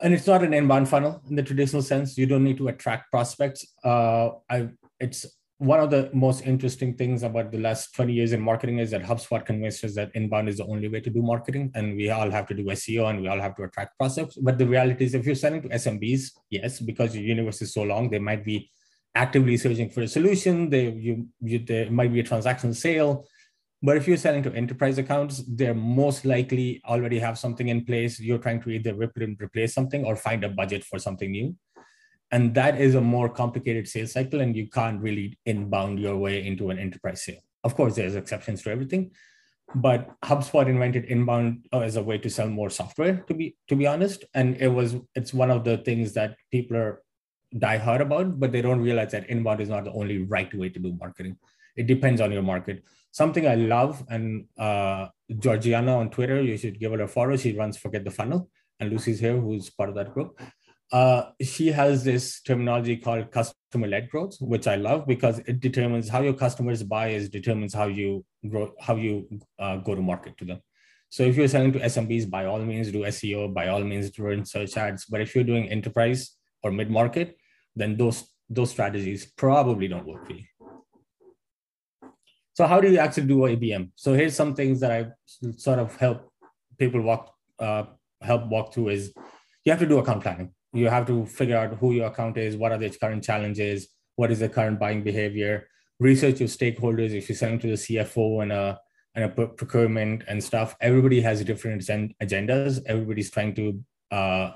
And 0.00 0.14
it's 0.14 0.26
not 0.26 0.42
an 0.42 0.54
inbound 0.54 0.88
funnel 0.88 1.20
in 1.28 1.36
the 1.36 1.42
traditional 1.42 1.82
sense. 1.82 2.16
You 2.16 2.26
don't 2.26 2.44
need 2.44 2.56
to 2.58 2.68
attract 2.68 3.10
prospects. 3.10 3.66
Uh, 3.84 4.30
I, 4.48 4.70
it's 4.98 5.26
one 5.60 5.78
of 5.78 5.90
the 5.90 6.08
most 6.14 6.46
interesting 6.46 6.94
things 6.94 7.22
about 7.22 7.52
the 7.52 7.58
last 7.58 7.94
20 7.94 8.14
years 8.14 8.32
in 8.32 8.40
marketing 8.40 8.78
is 8.78 8.90
that 8.92 9.02
HubSpot 9.02 9.44
convinced 9.44 9.84
us 9.84 9.94
that 9.94 10.10
inbound 10.14 10.48
is 10.48 10.56
the 10.56 10.64
only 10.64 10.88
way 10.88 11.00
to 11.02 11.10
do 11.10 11.20
marketing 11.20 11.70
and 11.74 11.96
we 11.96 12.08
all 12.08 12.30
have 12.30 12.46
to 12.46 12.54
do 12.54 12.64
SEO 12.64 13.10
and 13.10 13.20
we 13.20 13.28
all 13.28 13.38
have 13.38 13.54
to 13.56 13.64
attract 13.64 13.98
prospects. 13.98 14.36
But 14.36 14.56
the 14.56 14.66
reality 14.66 15.04
is 15.04 15.12
if 15.12 15.26
you're 15.26 15.34
selling 15.34 15.60
to 15.60 15.68
SMBs, 15.68 16.30
yes, 16.48 16.80
because 16.80 17.14
your 17.14 17.24
universe 17.24 17.60
is 17.60 17.74
so 17.74 17.82
long, 17.82 18.08
they 18.08 18.18
might 18.18 18.42
be 18.42 18.70
actively 19.14 19.58
searching 19.58 19.90
for 19.90 20.00
a 20.00 20.08
solution. 20.08 20.70
They 20.70 20.88
you, 20.92 21.28
you 21.42 21.58
there 21.58 21.90
might 21.90 22.10
be 22.10 22.20
a 22.20 22.24
transaction 22.24 22.72
sale. 22.72 23.26
But 23.82 23.98
if 23.98 24.08
you're 24.08 24.16
selling 24.16 24.42
to 24.44 24.54
enterprise 24.54 24.96
accounts, 24.96 25.42
they're 25.46 25.74
most 25.74 26.24
likely 26.24 26.80
already 26.86 27.18
have 27.18 27.38
something 27.38 27.68
in 27.68 27.84
place. 27.84 28.18
You're 28.18 28.38
trying 28.38 28.62
to 28.62 28.70
either 28.70 28.94
rip 28.94 29.12
it 29.16 29.24
and 29.24 29.38
replace 29.38 29.74
something 29.74 30.06
or 30.06 30.16
find 30.16 30.42
a 30.42 30.48
budget 30.48 30.84
for 30.84 30.98
something 30.98 31.30
new 31.30 31.54
and 32.32 32.54
that 32.54 32.80
is 32.80 32.94
a 32.94 33.00
more 33.00 33.28
complicated 33.28 33.88
sales 33.88 34.12
cycle 34.12 34.40
and 34.40 34.56
you 34.56 34.68
can't 34.68 35.00
really 35.00 35.38
inbound 35.46 35.98
your 35.98 36.16
way 36.16 36.46
into 36.46 36.70
an 36.70 36.78
enterprise 36.78 37.24
sale. 37.24 37.40
Of 37.64 37.74
course 37.74 37.94
there's 37.96 38.14
exceptions 38.14 38.62
to 38.62 38.70
everything 38.70 39.10
but 39.74 40.10
hubspot 40.22 40.68
invented 40.68 41.04
inbound 41.04 41.66
uh, 41.72 41.80
as 41.80 41.96
a 41.96 42.02
way 42.02 42.18
to 42.18 42.30
sell 42.30 42.48
more 42.48 42.70
software 42.70 43.24
to 43.28 43.34
be 43.34 43.56
to 43.68 43.76
be 43.76 43.86
honest. 43.86 44.24
And 44.34 44.56
it 44.56 44.68
was 44.68 44.96
it's 45.14 45.32
one 45.32 45.50
of 45.50 45.64
the 45.64 45.78
things 45.78 46.12
that 46.14 46.36
people 46.50 46.76
are 46.76 47.02
die 47.58 47.78
hard 47.78 48.00
about 48.00 48.38
but 48.38 48.52
they 48.52 48.62
don't 48.62 48.80
realize 48.80 49.12
that 49.12 49.28
inbound 49.28 49.60
is 49.60 49.68
not 49.68 49.84
the 49.84 49.92
only 49.92 50.18
right 50.18 50.52
way 50.54 50.68
to 50.68 50.78
do 50.78 50.96
marketing. 50.98 51.36
It 51.76 51.86
depends 51.86 52.20
on 52.20 52.32
your 52.32 52.42
market. 52.42 52.82
Something 53.12 53.46
i 53.46 53.54
love 53.56 54.04
and 54.08 54.46
uh, 54.58 55.08
georgiana 55.38 55.96
on 55.96 56.10
twitter 56.10 56.40
you 56.40 56.56
should 56.56 56.78
give 56.78 56.92
her 56.92 57.02
a 57.02 57.08
follow. 57.08 57.36
She 57.36 57.56
runs 57.56 57.76
forget 57.76 58.04
the 58.04 58.10
funnel 58.10 58.48
and 58.78 58.90
lucy's 58.90 59.20
here 59.20 59.36
who's 59.36 59.70
part 59.70 59.88
of 59.88 59.94
that 59.94 60.12
group 60.14 60.40
uh, 60.92 61.30
she 61.40 61.68
has 61.68 62.02
this 62.02 62.40
terminology 62.42 62.96
called 62.96 63.30
customer 63.30 63.86
led 63.86 64.10
growth, 64.10 64.36
which 64.40 64.66
I 64.66 64.74
love 64.74 65.06
because 65.06 65.38
it 65.40 65.60
determines 65.60 66.08
how 66.08 66.22
your 66.22 66.32
customers 66.32 66.82
buy 66.82 67.08
is 67.08 67.28
determines 67.28 67.72
how 67.72 67.86
you 67.86 68.24
grow, 68.48 68.72
how 68.80 68.96
you 68.96 69.28
uh, 69.58 69.76
go 69.76 69.94
to 69.94 70.02
market 70.02 70.36
to 70.38 70.44
them. 70.44 70.60
So 71.08 71.22
if 71.22 71.36
you're 71.36 71.48
selling 71.48 71.72
to 71.72 71.80
SMBs, 71.80 72.28
by 72.28 72.46
all 72.46 72.60
means 72.60 72.90
do 72.90 73.02
SEO, 73.02 73.52
by 73.54 73.68
all 73.68 73.82
means 73.82 74.16
run 74.18 74.44
search 74.44 74.76
ads. 74.76 75.04
But 75.06 75.20
if 75.20 75.34
you're 75.34 75.44
doing 75.44 75.68
enterprise 75.68 76.36
or 76.62 76.72
mid 76.72 76.90
market, 76.90 77.36
then 77.76 77.96
those 77.96 78.28
those 78.48 78.70
strategies 78.70 79.26
probably 79.36 79.86
don't 79.86 80.06
work 80.06 80.26
for 80.26 80.32
you. 80.32 80.44
So 82.54 82.66
how 82.66 82.80
do 82.80 82.90
you 82.90 82.98
actually 82.98 83.28
do 83.28 83.38
ABM? 83.38 83.90
So 83.94 84.14
here's 84.14 84.34
some 84.34 84.54
things 84.54 84.80
that 84.80 84.90
I 84.90 85.06
sort 85.56 85.78
of 85.78 85.96
help 85.96 86.32
people 86.78 87.00
walk 87.00 87.32
uh, 87.60 87.84
help 88.20 88.46
walk 88.46 88.74
through 88.74 88.88
is 88.88 89.12
you 89.64 89.70
have 89.70 89.80
to 89.80 89.86
do 89.86 89.98
account 89.98 90.22
planning 90.22 90.52
you 90.72 90.88
have 90.88 91.06
to 91.06 91.26
figure 91.26 91.56
out 91.56 91.76
who 91.78 91.92
your 91.92 92.06
account 92.06 92.36
is, 92.36 92.56
what 92.56 92.72
are 92.72 92.78
the 92.78 92.90
current 92.90 93.24
challenges, 93.24 93.88
what 94.16 94.30
is 94.30 94.40
the 94.40 94.48
current 94.48 94.78
buying 94.78 95.02
behavior, 95.02 95.66
research 95.98 96.40
your 96.40 96.48
stakeholders. 96.48 97.10
If 97.12 97.28
you're 97.28 97.36
selling 97.36 97.58
to 97.60 97.68
the 97.68 97.74
CFO 97.74 98.42
and 98.42 98.52
a 98.52 98.80
and 99.14 99.24
a 99.24 99.28
procurement 99.28 100.22
and 100.28 100.42
stuff, 100.42 100.76
everybody 100.80 101.20
has 101.20 101.42
different 101.44 101.82
agendas. 101.82 102.80
Everybody's 102.86 103.30
trying 103.30 103.54
to 103.56 103.82
uh, 104.12 104.52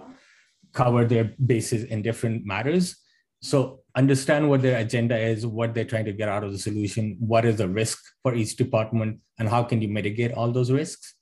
cover 0.73 1.05
their 1.05 1.35
bases 1.45 1.85
in 1.85 2.03
different 2.03 2.47
matters. 2.47 2.97
So 3.43 3.81
understand 3.97 4.49
what 4.49 4.63
their 4.63 4.79
agenda 4.79 5.19
is, 5.19 5.45
what 5.45 5.75
they're 5.75 5.85
trying 5.85 6.05
to 6.05 6.13
get 6.13 6.29
out 6.29 6.45
of 6.45 6.53
the 6.53 6.59
solution, 6.59 7.17
what 7.19 7.45
is 7.45 7.57
the 7.57 7.69
risk 7.69 7.99
for 8.23 8.35
each 8.35 8.57
department, 8.57 9.19
and 9.39 9.49
how 9.49 9.65
can 9.65 9.83
you 9.83 9.89
mitigate 9.89 10.33
all 10.33 10.53
those 10.53 10.71
risks 10.71 11.15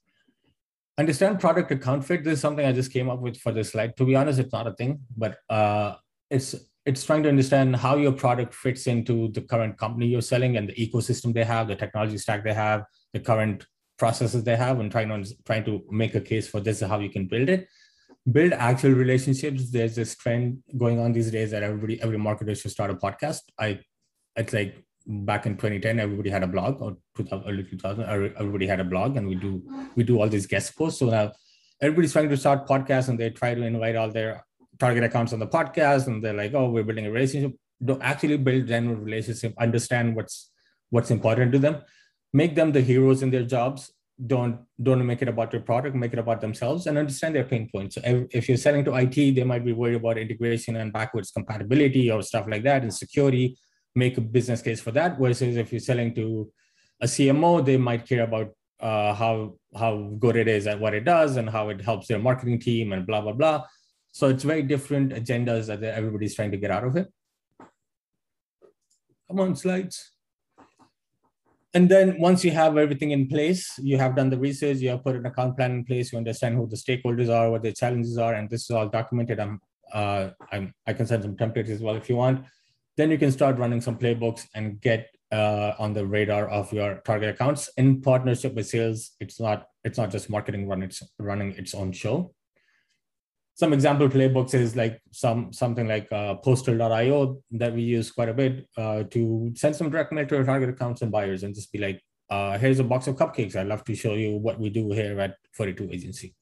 understand 1.02 1.40
product 1.40 1.70
account 1.70 2.04
fit. 2.04 2.24
This 2.24 2.34
is 2.34 2.40
something 2.40 2.64
I 2.64 2.72
just 2.72 2.92
came 2.92 3.08
up 3.10 3.20
with 3.20 3.36
for 3.44 3.52
this 3.52 3.70
slide. 3.72 3.96
To 3.98 4.04
be 4.04 4.16
honest, 4.16 4.38
it's 4.38 4.52
not 4.52 4.66
a 4.66 4.74
thing, 4.80 5.00
but 5.16 5.38
uh, 5.58 5.96
it's 6.30 6.54
it's 6.84 7.04
trying 7.04 7.22
to 7.24 7.28
understand 7.28 7.76
how 7.76 7.94
your 8.04 8.12
product 8.12 8.54
fits 8.54 8.86
into 8.86 9.28
the 9.36 9.42
current 9.52 9.78
company 9.78 10.06
you're 10.06 10.30
selling 10.34 10.56
and 10.56 10.68
the 10.68 10.74
ecosystem 10.84 11.32
they 11.32 11.44
have, 11.44 11.68
the 11.68 11.76
technology 11.76 12.18
stack 12.18 12.42
they 12.42 12.54
have, 12.54 12.84
the 13.12 13.20
current 13.20 13.66
processes 13.98 14.42
they 14.42 14.56
have, 14.56 14.80
and 14.80 14.90
trying 14.90 15.08
to 15.08 15.18
trying 15.48 15.64
to 15.64 15.74
make 16.02 16.14
a 16.14 16.24
case 16.32 16.48
for 16.48 16.60
this 16.60 16.82
is 16.82 16.88
how 16.88 16.98
you 16.98 17.10
can 17.10 17.26
build 17.26 17.48
it. 17.48 17.68
Build 18.30 18.52
actual 18.52 18.92
relationships. 19.04 19.70
There's 19.70 19.96
this 19.96 20.16
trend 20.16 20.62
going 20.76 20.98
on 21.00 21.12
these 21.12 21.30
days 21.30 21.50
that 21.52 21.62
everybody, 21.62 22.00
every 22.00 22.18
marketer 22.18 22.56
should 22.60 22.70
start 22.70 22.90
a 22.90 22.94
podcast. 22.94 23.42
I, 23.58 23.80
it's 24.36 24.52
like 24.52 24.72
back 25.06 25.46
in 25.46 25.54
2010 25.54 26.00
everybody 26.00 26.30
had 26.30 26.42
a 26.42 26.46
blog 26.46 26.80
or 26.80 26.96
2000 27.16 27.48
early 27.48 27.64
2000 27.64 28.04
everybody 28.38 28.66
had 28.66 28.80
a 28.80 28.84
blog 28.84 29.16
and 29.16 29.28
we 29.28 29.34
do 29.34 29.62
we 29.96 30.02
do 30.02 30.20
all 30.20 30.28
these 30.28 30.46
guest 30.46 30.76
posts. 30.76 31.00
So 31.00 31.06
now 31.06 31.32
everybody's 31.80 32.12
trying 32.12 32.28
to 32.28 32.36
start 32.36 32.66
podcasts 32.66 33.08
and 33.08 33.18
they 33.18 33.30
try 33.30 33.54
to 33.54 33.62
invite 33.62 33.96
all 33.96 34.10
their 34.10 34.44
target 34.78 35.04
accounts 35.04 35.32
on 35.32 35.38
the 35.38 35.46
podcast 35.46 36.06
and 36.06 36.22
they're 36.22 36.34
like 36.34 36.54
oh 36.54 36.70
we're 36.70 36.84
building 36.84 37.06
a 37.06 37.10
relationship. 37.10 37.52
Don't 37.84 38.02
actually 38.02 38.36
build 38.36 38.66
genuine 38.66 39.02
relationship 39.04 39.54
understand 39.58 40.14
what's 40.14 40.50
what's 40.90 41.10
important 41.10 41.52
to 41.52 41.58
them. 41.58 41.82
Make 42.32 42.54
them 42.54 42.72
the 42.72 42.80
heroes 42.80 43.22
in 43.22 43.30
their 43.30 43.44
jobs. 43.44 43.92
Don't 44.24 44.60
don't 44.82 45.04
make 45.06 45.22
it 45.22 45.28
about 45.28 45.52
your 45.52 45.62
product 45.62 45.96
make 45.96 46.12
it 46.12 46.18
about 46.18 46.40
themselves 46.40 46.86
and 46.86 46.96
understand 46.96 47.34
their 47.34 47.44
pain 47.44 47.68
points. 47.74 47.96
So 47.96 48.26
if 48.30 48.48
you're 48.48 48.58
selling 48.58 48.84
to 48.84 48.94
it 48.94 49.34
they 49.34 49.44
might 49.44 49.64
be 49.64 49.72
worried 49.72 49.96
about 49.96 50.18
integration 50.18 50.76
and 50.76 50.92
backwards 50.92 51.30
compatibility 51.30 52.10
or 52.10 52.22
stuff 52.22 52.46
like 52.48 52.62
that 52.62 52.82
and 52.82 52.94
security 52.94 53.56
make 53.94 54.18
a 54.18 54.20
business 54.20 54.62
case 54.62 54.80
for 54.80 54.90
that. 54.92 55.18
Versus 55.18 55.56
if 55.56 55.72
you're 55.72 55.80
selling 55.80 56.14
to 56.14 56.50
a 57.00 57.06
CMO, 57.06 57.64
they 57.64 57.76
might 57.76 58.06
care 58.06 58.24
about 58.24 58.52
uh, 58.80 59.14
how 59.14 59.54
how 59.76 59.96
good 60.18 60.36
it 60.36 60.48
is 60.48 60.66
at 60.66 60.78
what 60.78 60.94
it 60.94 61.04
does 61.04 61.36
and 61.36 61.48
how 61.48 61.68
it 61.68 61.80
helps 61.80 62.08
their 62.08 62.18
marketing 62.18 62.58
team 62.58 62.92
and 62.92 63.06
blah 63.06 63.20
blah 63.20 63.32
blah. 63.32 63.64
So 64.12 64.28
it's 64.28 64.44
very 64.44 64.62
different 64.62 65.12
agendas 65.12 65.66
that 65.66 65.82
everybody's 65.82 66.34
trying 66.34 66.50
to 66.50 66.58
get 66.58 66.70
out 66.70 66.84
of 66.84 66.96
it. 66.96 67.08
Come 69.28 69.40
on, 69.40 69.56
slides. 69.56 70.10
And 71.74 71.88
then 71.88 72.20
once 72.20 72.44
you 72.44 72.50
have 72.50 72.76
everything 72.76 73.12
in 73.12 73.28
place, 73.28 73.78
you 73.78 73.96
have 73.96 74.14
done 74.14 74.28
the 74.28 74.38
research, 74.38 74.76
you 74.78 74.90
have 74.90 75.02
put 75.02 75.16
an 75.16 75.24
account 75.24 75.56
plan 75.56 75.70
in 75.70 75.84
place, 75.86 76.12
you 76.12 76.18
understand 76.18 76.56
who 76.56 76.66
the 76.66 76.76
stakeholders 76.76 77.30
are, 77.34 77.50
what 77.50 77.62
their 77.62 77.72
challenges 77.72 78.18
are, 78.18 78.34
and 78.34 78.50
this 78.50 78.64
is 78.64 78.70
all 78.72 78.90
documented. 78.90 79.40
I'm, 79.40 79.58
uh, 79.90 80.30
I'm 80.52 80.74
I 80.86 80.92
can 80.92 81.06
send 81.06 81.22
some 81.22 81.34
templates 81.34 81.70
as 81.70 81.80
well 81.80 81.96
if 81.96 82.10
you 82.10 82.16
want 82.16 82.44
then 82.96 83.10
you 83.10 83.18
can 83.18 83.32
start 83.32 83.58
running 83.58 83.80
some 83.80 83.98
playbooks 83.98 84.46
and 84.54 84.80
get 84.80 85.08
uh, 85.32 85.72
on 85.78 85.94
the 85.94 86.06
radar 86.06 86.48
of 86.48 86.72
your 86.72 86.96
target 87.06 87.30
accounts 87.30 87.70
in 87.76 88.02
partnership 88.02 88.54
with 88.54 88.66
sales. 88.66 89.12
It's 89.20 89.40
not 89.40 89.66
it's 89.84 89.98
not 89.98 90.10
just 90.10 90.30
marketing 90.30 90.68
run 90.68 90.82
it's 90.82 91.02
running 91.18 91.52
its 91.52 91.74
own 91.74 91.92
show. 91.92 92.34
Some 93.54 93.72
example 93.72 94.08
playbooks 94.08 94.54
is 94.54 94.76
like 94.76 95.00
some 95.10 95.52
something 95.52 95.88
like 95.88 96.10
uh, 96.12 96.34
Postal.io 96.36 97.42
that 97.52 97.74
we 97.74 97.82
use 97.82 98.10
quite 98.10 98.28
a 98.28 98.34
bit 98.34 98.66
uh, 98.76 99.04
to 99.04 99.52
send 99.54 99.76
some 99.76 99.90
direct 99.90 100.12
mail 100.12 100.26
to 100.26 100.36
our 100.38 100.44
target 100.44 100.70
accounts 100.70 101.02
and 101.02 101.10
buyers 101.10 101.42
and 101.42 101.54
just 101.54 101.72
be 101.72 101.78
like, 101.78 102.02
uh, 102.30 102.56
here's 102.58 102.78
a 102.78 102.84
box 102.84 103.06
of 103.06 103.16
cupcakes. 103.16 103.56
I'd 103.56 103.66
love 103.66 103.84
to 103.84 103.94
show 103.94 104.14
you 104.14 104.36
what 104.36 104.58
we 104.58 104.70
do 104.70 104.90
here 104.92 105.18
at 105.20 105.36
42 105.52 105.90
Agency. 105.92 106.34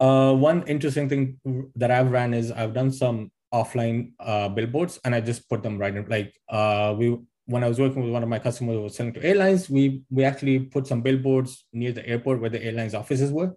Uh, 0.00 0.34
one 0.34 0.62
interesting 0.66 1.08
thing 1.08 1.38
that 1.76 1.90
I've 1.90 2.10
ran 2.10 2.34
is 2.34 2.50
I've 2.50 2.74
done 2.74 2.90
some 2.90 3.30
offline 3.52 4.12
uh, 4.20 4.48
billboards 4.48 4.98
and 5.04 5.14
I 5.14 5.20
just 5.20 5.48
put 5.48 5.62
them 5.62 5.78
right 5.78 5.94
in 5.94 6.06
like 6.08 6.34
uh, 6.48 6.94
we 6.96 7.16
when 7.50 7.64
I 7.64 7.68
was 7.68 7.80
working 7.80 8.02
with 8.02 8.12
one 8.12 8.22
of 8.22 8.28
my 8.28 8.38
customers 8.38 8.76
who 8.76 8.82
was 8.82 8.94
selling 8.94 9.12
to 9.14 9.24
airlines, 9.24 9.68
we 9.68 10.02
we 10.08 10.24
actually 10.24 10.60
put 10.60 10.86
some 10.86 11.02
billboards 11.02 11.64
near 11.72 11.92
the 11.92 12.06
airport 12.06 12.40
where 12.40 12.50
the 12.50 12.62
airlines 12.62 12.94
offices 12.94 13.32
were. 13.32 13.56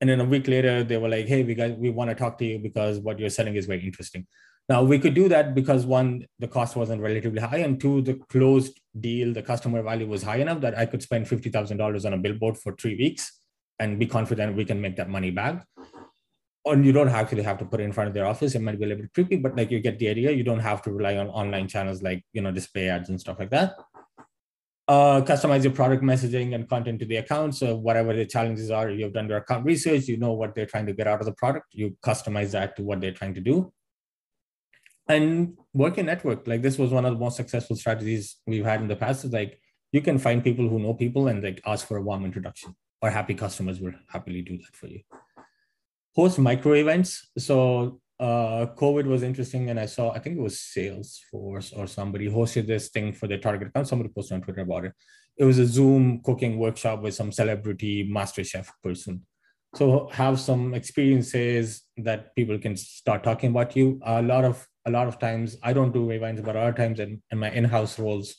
And 0.00 0.08
then 0.10 0.20
a 0.20 0.24
week 0.24 0.46
later, 0.46 0.84
they 0.84 0.98
were 0.98 1.08
like, 1.08 1.26
"Hey, 1.26 1.42
we 1.42 1.54
guys, 1.54 1.74
we 1.76 1.90
want 1.90 2.10
to 2.10 2.14
talk 2.14 2.38
to 2.38 2.44
you 2.44 2.58
because 2.58 3.00
what 3.00 3.18
you're 3.18 3.36
selling 3.38 3.56
is 3.56 3.66
very 3.66 3.84
interesting." 3.84 4.26
Now 4.68 4.82
we 4.82 4.98
could 4.98 5.14
do 5.14 5.28
that 5.28 5.54
because 5.54 5.86
one, 5.86 6.26
the 6.38 6.48
cost 6.48 6.76
wasn't 6.76 7.02
relatively 7.02 7.40
high, 7.40 7.58
and 7.58 7.80
two, 7.80 8.02
the 8.02 8.14
closed 8.34 8.80
deal, 9.00 9.32
the 9.32 9.42
customer 9.42 9.82
value 9.82 10.06
was 10.06 10.22
high 10.22 10.36
enough 10.36 10.60
that 10.60 10.78
I 10.78 10.86
could 10.86 11.02
spend 11.02 11.26
fifty 11.26 11.50
thousand 11.50 11.78
dollars 11.78 12.04
on 12.04 12.14
a 12.14 12.18
billboard 12.18 12.58
for 12.58 12.76
three 12.76 12.96
weeks 12.96 13.32
and 13.78 13.98
be 13.98 14.06
confident 14.06 14.56
we 14.56 14.64
can 14.64 14.80
make 14.80 14.96
that 14.96 15.08
money 15.08 15.30
back 15.30 15.66
and 16.66 16.84
you 16.84 16.92
don't 16.92 17.08
actually 17.08 17.42
have 17.42 17.58
to 17.58 17.64
put 17.64 17.80
it 17.80 17.84
in 17.84 17.92
front 17.92 18.08
of 18.08 18.14
their 18.14 18.26
office. 18.26 18.54
It 18.54 18.60
might 18.62 18.78
be 18.78 18.84
a 18.84 18.88
little 18.88 19.02
bit 19.02 19.14
creepy, 19.14 19.36
but 19.36 19.56
like 19.56 19.70
you 19.70 19.80
get 19.80 19.98
the 19.98 20.08
idea. 20.08 20.32
You 20.32 20.44
don't 20.44 20.60
have 20.60 20.82
to 20.82 20.92
rely 20.92 21.16
on 21.16 21.28
online 21.28 21.68
channels 21.68 22.02
like 22.02 22.24
you 22.32 22.42
know 22.42 22.52
display 22.52 22.88
ads 22.88 23.08
and 23.08 23.20
stuff 23.20 23.38
like 23.38 23.50
that. 23.50 23.76
Uh, 24.88 25.20
customize 25.20 25.64
your 25.64 25.72
product 25.72 26.02
messaging 26.02 26.54
and 26.54 26.68
content 26.68 27.00
to 27.00 27.06
the 27.06 27.16
account. 27.16 27.54
So 27.56 27.74
whatever 27.76 28.14
the 28.14 28.24
challenges 28.24 28.70
are, 28.70 28.88
you've 28.90 29.12
done 29.12 29.28
your 29.28 29.38
account 29.38 29.64
research. 29.64 30.06
You 30.06 30.16
know 30.16 30.32
what 30.32 30.54
they're 30.54 30.66
trying 30.66 30.86
to 30.86 30.92
get 30.92 31.08
out 31.08 31.20
of 31.20 31.26
the 31.26 31.32
product. 31.32 31.66
You 31.72 31.96
customize 32.04 32.52
that 32.52 32.76
to 32.76 32.82
what 32.84 33.00
they're 33.00 33.12
trying 33.12 33.34
to 33.34 33.40
do. 33.40 33.72
and 35.08 35.56
work 35.72 35.98
in 35.98 36.06
network. 36.06 36.46
Like 36.46 36.62
this 36.62 36.78
was 36.78 36.90
one 36.90 37.04
of 37.04 37.12
the 37.12 37.18
most 37.18 37.36
successful 37.36 37.76
strategies 37.76 38.36
we've 38.46 38.64
had 38.64 38.80
in 38.80 38.88
the 38.88 38.96
past. 38.96 39.24
Is 39.24 39.32
like 39.32 39.60
you 39.92 40.00
can 40.00 40.18
find 40.18 40.42
people 40.42 40.68
who 40.68 40.78
know 40.80 40.94
people 40.94 41.28
and 41.28 41.42
like 41.42 41.60
ask 41.64 41.86
for 41.86 41.96
a 41.96 42.02
warm 42.02 42.24
introduction. 42.24 42.74
Or 43.02 43.10
happy 43.10 43.34
customers 43.34 43.80
will 43.80 43.92
happily 44.08 44.42
do 44.42 44.56
that 44.56 44.74
for 44.74 44.86
you. 44.88 45.00
Host 46.16 46.38
micro 46.38 46.72
events. 46.72 47.28
So 47.38 48.00
uh, 48.18 48.66
COVID 48.76 49.04
was 49.04 49.22
interesting, 49.22 49.70
and 49.70 49.78
I 49.78 49.86
saw 49.86 50.10
I 50.12 50.18
think 50.18 50.38
it 50.38 50.42
was 50.42 50.56
Salesforce 50.56 51.76
or 51.76 51.86
somebody 51.86 52.28
hosted 52.28 52.66
this 52.66 52.88
thing 52.88 53.12
for 53.12 53.26
their 53.28 53.38
target 53.38 53.68
account. 53.68 53.88
Somebody 53.88 54.10
posted 54.14 54.36
on 54.36 54.42
Twitter 54.42 54.62
about 54.62 54.86
it. 54.86 54.92
It 55.36 55.44
was 55.44 55.58
a 55.58 55.66
Zoom 55.66 56.22
cooking 56.24 56.58
workshop 56.58 57.02
with 57.02 57.14
some 57.14 57.30
celebrity 57.30 58.08
master 58.10 58.42
chef 58.42 58.72
person. 58.82 59.26
So 59.74 60.08
have 60.12 60.40
some 60.40 60.72
experiences 60.72 61.82
that 61.98 62.34
people 62.34 62.58
can 62.58 62.76
start 62.76 63.22
talking 63.22 63.50
about 63.50 63.76
you. 63.76 64.00
A 64.06 64.22
lot 64.22 64.44
of 64.44 64.66
a 64.86 64.90
lot 64.90 65.08
of 65.08 65.18
times 65.18 65.58
I 65.62 65.74
don't 65.74 65.92
do 65.92 66.10
events, 66.10 66.40
but 66.40 66.56
of 66.56 66.76
times 66.76 67.00
in, 67.00 67.22
in 67.30 67.38
my 67.38 67.50
in-house 67.50 67.98
roles, 67.98 68.36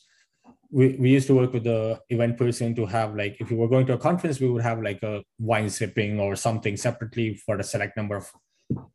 we, 0.70 0.96
we 0.96 1.10
used 1.10 1.26
to 1.28 1.34
work 1.34 1.52
with 1.52 1.64
the 1.64 2.00
event 2.10 2.36
person 2.36 2.74
to 2.74 2.84
have 2.86 3.14
like 3.14 3.36
if 3.40 3.50
we 3.50 3.56
were 3.56 3.68
going 3.68 3.86
to 3.86 3.94
a 3.94 3.98
conference, 3.98 4.40
we 4.40 4.48
would 4.48 4.62
have 4.62 4.82
like 4.82 5.02
a 5.02 5.22
wine 5.38 5.70
sipping 5.70 6.20
or 6.20 6.36
something 6.36 6.76
separately 6.76 7.34
for 7.34 7.56
the 7.56 7.64
select 7.64 7.96
number 7.96 8.16
of 8.16 8.30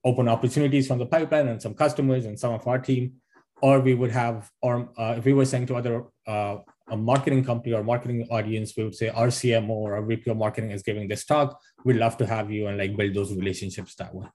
open 0.06 0.27
opportunities 0.27 0.88
from 0.88 1.00
the 1.00 1.06
pipeline 1.06 1.48
and 1.48 1.62
some 1.62 1.74
customers 1.74 2.25
and 2.25 2.39
some 2.39 2.53
of 2.53 2.68
our 2.68 2.80
team. 2.80 3.13
Or 3.62 3.80
we 3.80 3.94
would 3.94 4.12
have, 4.12 4.51
or 4.62 4.89
uh, 4.98 5.15
if 5.18 5.25
we 5.25 5.34
were 5.34 5.46
saying 5.46 5.68
to 5.68 5.75
other 5.75 6.03
uh, 6.27 6.58
a 6.89 6.98
marketing 6.98 7.46
company 7.46 7.74
or 7.74 7.82
marketing 7.82 8.27
audience, 8.30 8.74
we 8.75 8.84
would 8.84 8.96
say 8.96 9.08
our 9.08 9.27
CMO 9.27 9.70
or 9.70 9.96
our 9.96 10.06
VP 10.06 10.30
of 10.30 10.38
marketing 10.38 10.72
is 10.72 10.84
giving 10.84 11.08
this 11.08 11.24
talk. 11.24 11.58
We'd 11.86 11.96
love 11.96 12.18
to 12.18 12.25
have 12.25 12.51
you 12.51 12.68
and 12.68 12.77
like 12.77 12.98
build 12.98 13.13
those 13.13 13.34
relationships 13.34 13.96
that 13.96 14.13
way 14.13 14.27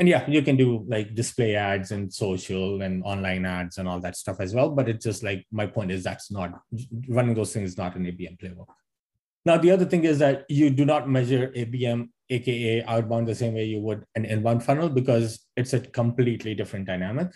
and 0.00 0.08
yeah 0.08 0.28
you 0.28 0.42
can 0.42 0.56
do 0.56 0.84
like 0.88 1.14
display 1.14 1.54
ads 1.54 1.90
and 1.92 2.12
social 2.12 2.82
and 2.82 3.04
online 3.04 3.44
ads 3.44 3.76
and 3.78 3.86
all 3.86 4.00
that 4.00 4.16
stuff 4.16 4.40
as 4.40 4.54
well 4.54 4.70
but 4.70 4.88
it's 4.88 5.04
just 5.04 5.22
like 5.22 5.46
my 5.52 5.66
point 5.66 5.90
is 5.90 6.02
that's 6.02 6.30
not 6.32 6.62
running 7.08 7.34
those 7.34 7.52
things 7.52 7.72
is 7.72 7.78
not 7.78 7.94
an 7.94 8.04
abm 8.04 8.36
playbook. 8.40 8.66
Now 9.46 9.56
the 9.56 9.70
other 9.70 9.84
thing 9.84 10.04
is 10.04 10.18
that 10.18 10.44
you 10.48 10.70
do 10.70 10.84
not 10.84 11.08
measure 11.08 11.52
abm 11.56 12.08
aka 12.30 12.82
outbound 12.84 13.28
the 13.28 13.34
same 13.34 13.54
way 13.54 13.64
you 13.64 13.80
would 13.80 14.04
an 14.14 14.24
inbound 14.24 14.64
funnel 14.64 14.88
because 14.88 15.46
it's 15.56 15.74
a 15.74 15.80
completely 15.80 16.54
different 16.54 16.86
dynamic 16.86 17.28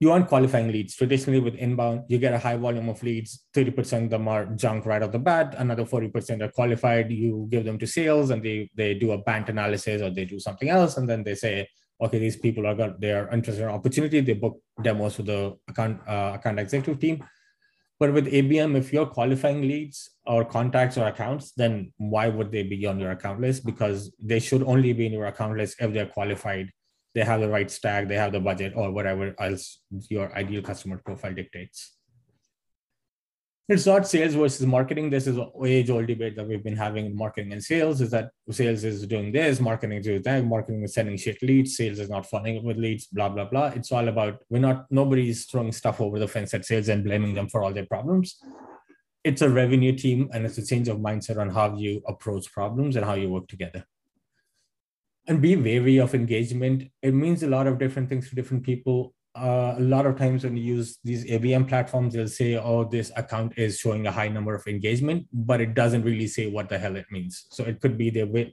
you 0.00 0.10
aren't 0.10 0.28
qualifying 0.28 0.70
leads. 0.72 0.96
Traditionally, 0.96 1.40
with 1.40 1.54
inbound, 1.54 2.02
you 2.08 2.18
get 2.18 2.34
a 2.34 2.38
high 2.38 2.56
volume 2.56 2.88
of 2.88 3.02
leads. 3.02 3.44
30% 3.54 4.04
of 4.04 4.10
them 4.10 4.28
are 4.28 4.46
junk 4.46 4.86
right 4.86 5.02
off 5.02 5.12
the 5.12 5.18
bat. 5.18 5.54
Another 5.56 5.84
40% 5.84 6.42
are 6.42 6.50
qualified. 6.50 7.10
You 7.12 7.46
give 7.48 7.64
them 7.64 7.78
to 7.78 7.86
sales 7.86 8.30
and 8.30 8.42
they, 8.42 8.70
they 8.74 8.94
do 8.94 9.12
a 9.12 9.18
BANT 9.18 9.48
analysis 9.48 10.02
or 10.02 10.10
they 10.10 10.24
do 10.24 10.40
something 10.40 10.68
else. 10.68 10.96
And 10.96 11.08
then 11.08 11.22
they 11.22 11.34
say, 11.34 11.68
okay, 12.00 12.18
these 12.18 12.36
people 12.36 12.66
are 12.66 12.74
got, 12.74 13.00
they 13.00 13.12
are 13.12 13.30
interested 13.30 13.62
in 13.62 13.68
opportunity. 13.68 14.20
They 14.20 14.34
book 14.34 14.60
demos 14.82 15.16
with 15.16 15.26
the 15.26 15.56
account, 15.68 16.00
uh, 16.08 16.32
account 16.34 16.58
executive 16.58 17.00
team. 17.00 17.24
But 18.00 18.12
with 18.12 18.26
ABM, 18.26 18.76
if 18.76 18.92
you're 18.92 19.06
qualifying 19.06 19.62
leads 19.62 20.10
or 20.26 20.44
contacts 20.44 20.98
or 20.98 21.06
accounts, 21.06 21.52
then 21.52 21.92
why 21.98 22.28
would 22.28 22.50
they 22.50 22.64
be 22.64 22.84
on 22.86 22.98
your 22.98 23.12
account 23.12 23.40
list? 23.40 23.64
Because 23.64 24.12
they 24.20 24.40
should 24.40 24.64
only 24.64 24.92
be 24.92 25.06
in 25.06 25.12
your 25.12 25.26
account 25.26 25.56
list 25.56 25.76
if 25.78 25.92
they're 25.92 26.06
qualified 26.06 26.70
they 27.14 27.22
have 27.22 27.40
the 27.40 27.48
right 27.48 27.70
stack, 27.70 28.08
they 28.08 28.16
have 28.16 28.32
the 28.32 28.40
budget, 28.40 28.72
or 28.74 28.90
whatever 28.90 29.34
else 29.38 29.80
your 30.10 30.34
ideal 30.36 30.62
customer 30.62 31.00
profile 31.04 31.32
dictates. 31.32 31.92
It's 33.66 33.86
not 33.86 34.06
sales 34.06 34.34
versus 34.34 34.66
marketing. 34.66 35.08
This 35.08 35.26
is 35.26 35.38
an 35.38 35.50
age-old 35.64 36.06
debate 36.06 36.36
that 36.36 36.46
we've 36.46 36.62
been 36.62 36.76
having 36.76 37.06
in 37.06 37.16
marketing 37.16 37.52
and 37.54 37.64
sales. 37.64 38.02
Is 38.02 38.10
that 38.10 38.30
sales 38.50 38.84
is 38.84 39.06
doing 39.06 39.32
this, 39.32 39.58
marketing 39.58 39.98
is 39.98 40.04
doing 40.04 40.20
that, 40.22 40.44
marketing 40.44 40.82
is 40.82 40.92
sending 40.92 41.16
shit 41.16 41.42
leads, 41.42 41.74
sales 41.74 41.98
is 41.98 42.10
not 42.10 42.30
up 42.34 42.42
with 42.62 42.76
leads, 42.76 43.06
blah 43.06 43.30
blah 43.30 43.46
blah. 43.46 43.68
It's 43.68 43.90
all 43.90 44.06
about 44.08 44.40
we're 44.50 44.58
not 44.58 44.84
nobody's 44.90 45.46
throwing 45.46 45.72
stuff 45.72 46.02
over 46.02 46.18
the 46.18 46.28
fence 46.28 46.52
at 46.52 46.66
sales 46.66 46.90
and 46.90 47.04
blaming 47.04 47.34
them 47.34 47.48
for 47.48 47.62
all 47.62 47.72
their 47.72 47.86
problems. 47.86 48.36
It's 49.22 49.40
a 49.40 49.48
revenue 49.48 49.96
team, 49.96 50.28
and 50.34 50.44
it's 50.44 50.58
a 50.58 50.66
change 50.66 50.88
of 50.88 50.98
mindset 50.98 51.38
on 51.38 51.48
how 51.48 51.74
you 51.74 52.02
approach 52.06 52.52
problems 52.52 52.96
and 52.96 53.04
how 53.06 53.14
you 53.14 53.30
work 53.30 53.48
together 53.48 53.86
and 55.26 55.40
be 55.40 55.56
wary 55.56 55.98
of 55.98 56.14
engagement. 56.14 56.90
It 57.02 57.14
means 57.14 57.42
a 57.42 57.48
lot 57.48 57.66
of 57.66 57.78
different 57.78 58.08
things 58.08 58.28
to 58.28 58.34
different 58.34 58.62
people. 58.62 59.14
Uh, 59.34 59.74
a 59.76 59.80
lot 59.80 60.06
of 60.06 60.16
times 60.16 60.44
when 60.44 60.56
you 60.56 60.62
use 60.76 60.98
these 61.02 61.24
ABM 61.24 61.68
platforms, 61.68 62.14
they'll 62.14 62.28
say, 62.28 62.56
oh, 62.56 62.84
this 62.84 63.10
account 63.16 63.54
is 63.56 63.78
showing 63.78 64.06
a 64.06 64.12
high 64.12 64.28
number 64.28 64.54
of 64.54 64.66
engagement, 64.66 65.26
but 65.32 65.60
it 65.60 65.74
doesn't 65.74 66.02
really 66.02 66.26
say 66.26 66.48
what 66.48 66.68
the 66.68 66.78
hell 66.78 66.94
it 66.94 67.06
means. 67.10 67.46
So 67.50 67.64
it 67.64 67.80
could 67.80 67.98
be 67.98 68.10
they're, 68.10 68.46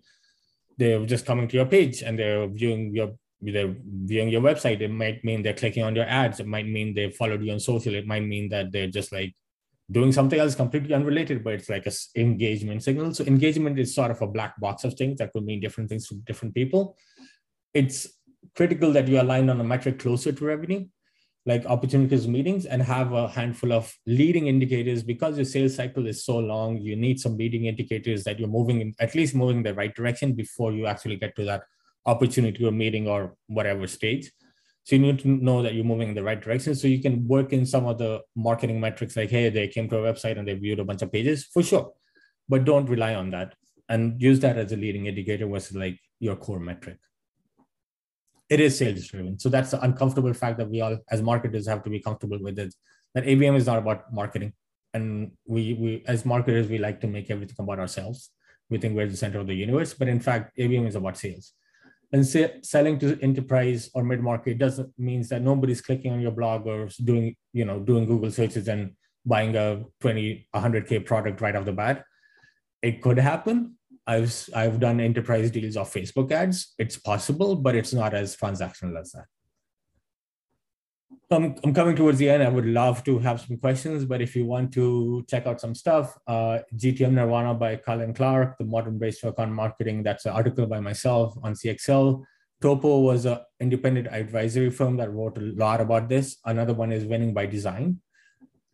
they're 0.78 1.06
just 1.06 1.26
coming 1.26 1.48
to 1.50 1.58
your 1.58 1.68
page 1.68 2.02
and 2.02 2.18
they're 2.18 2.48
viewing 2.48 2.96
your 2.96 3.14
they're 3.42 3.76
viewing 4.06 4.30
your 4.30 4.42
website. 4.42 4.82
It 4.82 4.92
might 4.92 5.24
mean 5.24 5.42
they're 5.42 5.56
clicking 5.56 5.84
on 5.84 5.96
your 5.96 6.06
ads. 6.06 6.40
It 6.40 6.46
might 6.46 6.68
mean 6.68 6.94
they 6.94 7.10
followed 7.10 7.42
you 7.42 7.52
on 7.52 7.60
social. 7.60 7.96
It 7.96 8.06
might 8.06 8.24
mean 8.24 8.50
that 8.50 8.72
they're 8.72 8.88
just 8.88 9.12
like 9.12 9.34
doing 9.92 10.12
something 10.12 10.40
else 10.40 10.56
completely 10.56 10.94
unrelated, 10.94 11.44
but 11.44 11.54
it's 11.54 11.70
like 11.70 11.86
a 11.86 11.92
engagement 12.16 12.84
signal. 12.84 13.14
So 13.14 13.24
engagement 13.26 13.78
is 13.78 13.94
sort 13.94 14.12
of 14.12 14.22
a 14.22 14.28
black 14.28 14.60
box 14.60 14.84
of 14.84 14.94
things 14.94 15.18
that 15.20 15.34
could 15.34 15.44
mean 15.44 15.60
different 15.60 15.90
things 15.90 16.08
to 16.08 16.16
different 16.26 16.56
people. 16.56 16.96
It's 17.74 18.08
critical 18.56 18.92
that 18.94 19.08
you 19.08 19.20
align 19.22 19.50
on 19.50 19.60
a 19.60 19.64
metric 19.64 20.00
closer 20.00 20.32
to 20.32 20.46
revenue, 20.46 20.86
like 21.46 21.66
opportunities 21.66 22.28
meetings, 22.28 22.66
and 22.66 22.82
have 22.82 23.12
a 23.12 23.28
handful 23.28 23.74
of 23.74 23.94
leading 24.08 24.48
indicators 24.48 25.04
because 25.04 25.38
your 25.38 25.46
sales 25.46 25.76
cycle 25.76 26.08
is 26.08 26.24
so 26.24 26.38
long. 26.38 26.78
You 26.78 26.96
need 26.96 27.20
some 27.20 27.38
leading 27.38 27.66
indicators 27.66 28.24
that 28.24 28.40
you're 28.40 28.48
moving 28.48 28.82
in, 28.82 28.94
at 29.00 29.14
least 29.14 29.36
moving 29.36 29.58
in 29.58 29.64
the 29.64 29.74
right 29.74 29.94
direction 29.94 30.34
before 30.34 30.72
you 30.72 30.86
actually 30.86 31.18
get 31.18 31.36
to 31.36 31.44
that 31.46 31.64
opportunity 32.06 32.66
or 32.66 32.72
meeting 32.72 33.08
or 33.08 33.36
whatever 33.48 33.88
stage. 33.88 34.32
So 34.84 34.96
you 34.96 35.02
need 35.02 35.20
to 35.20 35.28
know 35.28 35.62
that 35.62 35.74
you're 35.74 35.86
moving 35.86 36.10
in 36.10 36.16
the 36.16 36.24
right 36.24 36.42
direction. 36.42 36.74
So 36.76 36.88
you 36.88 37.02
can 37.02 37.28
work 37.28 37.54
in 37.54 37.66
some 37.66 37.86
of 37.86 37.98
the 37.98 38.22
marketing 38.36 38.80
metrics 38.80 39.16
like, 39.16 39.30
hey, 39.30 39.50
they 39.50 39.68
came 39.68 39.88
to 39.90 39.98
a 39.98 40.14
website 40.14 40.40
and 40.40 40.48
they 40.48 40.56
viewed 40.56 40.80
a 40.80 40.84
bunch 40.84 41.02
of 41.02 41.12
pages 41.12 41.46
for 41.46 41.62
sure. 41.62 41.94
But 42.50 42.66
don't 42.66 42.90
rely 42.90 43.14
on 43.16 43.30
that 43.32 43.54
and 43.88 44.20
use 44.22 44.40
that 44.40 44.58
as 44.58 44.72
a 44.72 44.78
leading 44.78 45.06
indicator 45.06 45.48
versus 45.48 45.76
like 45.76 46.00
your 46.20 46.36
core 46.36 46.60
metric. 46.60 46.98
It 48.50 48.60
is 48.60 48.78
sales 48.78 49.08
driven. 49.08 49.40
So 49.40 49.50
that's 49.50 49.72
the 49.72 49.82
uncomfortable 49.82 50.34
fact 50.34 50.58
that 50.58 50.70
we 50.70 50.82
all 50.82 50.98
as 51.10 51.22
marketers 51.22 51.68
have 51.68 51.84
to 51.84 51.90
be 51.90 52.00
comfortable 52.00 52.40
with 52.42 52.58
it. 52.60 52.74
That 53.14 53.26
ABM 53.26 53.56
is 53.56 53.68
not 53.68 53.78
about 53.78 54.12
marketing. 54.12 54.54
And 54.94 55.32
we 55.46 55.74
we 55.74 56.04
as 56.06 56.26
marketers, 56.26 56.68
we 56.68 56.80
like 56.80 57.00
to 57.02 57.08
make 57.08 57.30
everything 57.30 57.56
about 57.60 57.80
ourselves. 57.80 58.32
We 58.70 58.78
think 58.78 58.96
we're 58.96 59.08
the 59.08 59.16
center 59.16 59.40
of 59.40 59.48
the 59.48 59.54
universe, 59.54 59.94
but 59.94 60.08
in 60.08 60.20
fact, 60.20 60.58
ABM 60.58 60.88
is 60.88 60.96
about 60.96 61.18
sales 61.18 61.54
and 62.14 62.26
say, 62.26 62.60
selling 62.62 63.00
to 63.00 63.18
enterprise 63.22 63.90
or 63.94 64.04
mid 64.04 64.22
market 64.22 64.58
doesn't 64.58 64.92
means 64.98 65.30
that 65.30 65.42
nobody's 65.42 65.82
clicking 65.82 66.12
on 66.12 66.22
your 66.22 66.32
blog 66.32 66.68
or 66.68 66.90
doing 67.04 67.36
you 67.54 67.66
know 67.66 67.80
doing 67.80 68.06
google 68.06 68.32
searches 68.32 68.68
and 68.68 68.92
buying 69.26 69.56
a 69.56 69.84
20 70.02 70.48
100k 70.54 71.06
product 71.06 71.42
right 71.42 71.56
off 71.56 71.66
the 71.66 71.72
bat. 71.72 72.04
It 72.82 73.02
could 73.02 73.18
happen. 73.18 73.78
I've 74.08 74.50
i've 74.56 74.80
done 74.80 75.00
enterprise 75.00 75.52
deals 75.52 75.78
of 75.78 75.94
facebook 75.94 76.32
ads. 76.32 76.74
It's 76.78 76.98
possible 76.98 77.56
but 77.56 77.76
it's 77.76 77.94
not 77.94 78.14
as 78.14 78.36
transactional 78.36 79.00
as 79.00 79.12
that 79.12 79.26
I'm, 81.32 81.56
I'm 81.64 81.74
coming 81.74 81.96
towards 81.96 82.18
the 82.18 82.30
end. 82.30 82.44
I 82.44 82.50
would 82.50 82.66
love 82.66 83.06
to 83.06 83.18
have 83.20 83.40
some 83.40 83.58
questions, 83.58 84.04
but 84.04 84.22
if 84.22 84.36
you 84.36 84.46
want 84.46 84.74
to 84.74 85.24
check 85.30 85.48
out 85.48 85.62
some 85.62 85.74
stuff, 85.74 86.18
uh, 86.28 86.60
GTM 86.76 87.14
Nirvana 87.14 87.54
by 87.54 87.78
Colin 87.78 88.14
Clark, 88.14 88.58
The 88.58 88.66
Modern 88.66 89.00
Bracework 89.00 89.40
on 89.40 89.54
Marketing, 89.54 90.04
that's 90.04 90.26
an 90.26 90.34
article 90.34 90.66
by 90.66 90.82
myself 90.82 91.38
on 91.42 91.54
CXL. 91.54 92.22
Topo 92.62 93.00
was 93.00 93.26
an 93.26 93.40
independent 93.62 94.08
advisory 94.08 94.70
firm 94.70 94.98
that 94.98 95.14
wrote 95.14 95.38
a 95.38 95.42
lot 95.42 95.80
about 95.80 96.10
this. 96.10 96.38
Another 96.44 96.74
one 96.74 96.92
is 96.92 97.06
Winning 97.06 97.34
by 97.34 97.46
Design. 97.46 98.02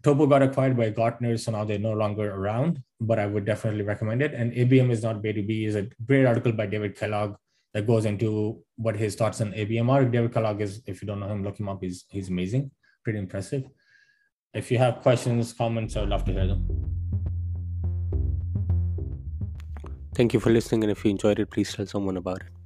Topo 0.01 0.25
got 0.25 0.41
acquired 0.41 0.75
by 0.75 0.89
Gartner, 0.89 1.37
so 1.37 1.51
now 1.51 1.63
they're 1.63 1.77
no 1.77 1.93
longer 1.93 2.33
around, 2.33 2.81
but 2.99 3.19
I 3.19 3.27
would 3.27 3.45
definitely 3.45 3.83
recommend 3.83 4.23
it. 4.23 4.33
And 4.33 4.51
ABM 4.51 4.89
is 4.89 5.03
not 5.03 5.21
B2B 5.21 5.67
is 5.67 5.75
a 5.75 5.87
great 6.05 6.25
article 6.25 6.53
by 6.53 6.65
David 6.65 6.95
Kellogg 6.95 7.35
that 7.73 7.87
goes 7.87 8.05
into 8.05 8.61
what 8.75 8.95
his 8.95 9.15
thoughts 9.15 9.41
on 9.41 9.51
ABM 9.53 9.89
are. 9.89 10.05
David 10.05 10.33
Kellogg 10.33 10.61
is, 10.61 10.81
if 10.85 11.01
you 11.01 11.07
don't 11.07 11.19
know 11.19 11.27
him, 11.27 11.43
look 11.43 11.59
him 11.59 11.69
up. 11.69 11.81
He's 11.81 12.05
he's 12.09 12.29
amazing, 12.29 12.71
pretty 13.03 13.19
impressive. 13.19 13.63
If 14.53 14.71
you 14.71 14.77
have 14.77 15.01
questions, 15.01 15.53
comments, 15.53 15.95
I 15.95 16.01
would 16.01 16.09
love 16.09 16.25
to 16.25 16.33
hear 16.33 16.47
them. 16.47 16.65
Thank 20.15 20.33
you 20.33 20.39
for 20.39 20.49
listening, 20.49 20.83
and 20.83 20.91
if 20.91 21.05
you 21.05 21.11
enjoyed 21.11 21.39
it, 21.39 21.51
please 21.51 21.73
tell 21.73 21.85
someone 21.85 22.17
about 22.17 22.41
it. 22.41 22.56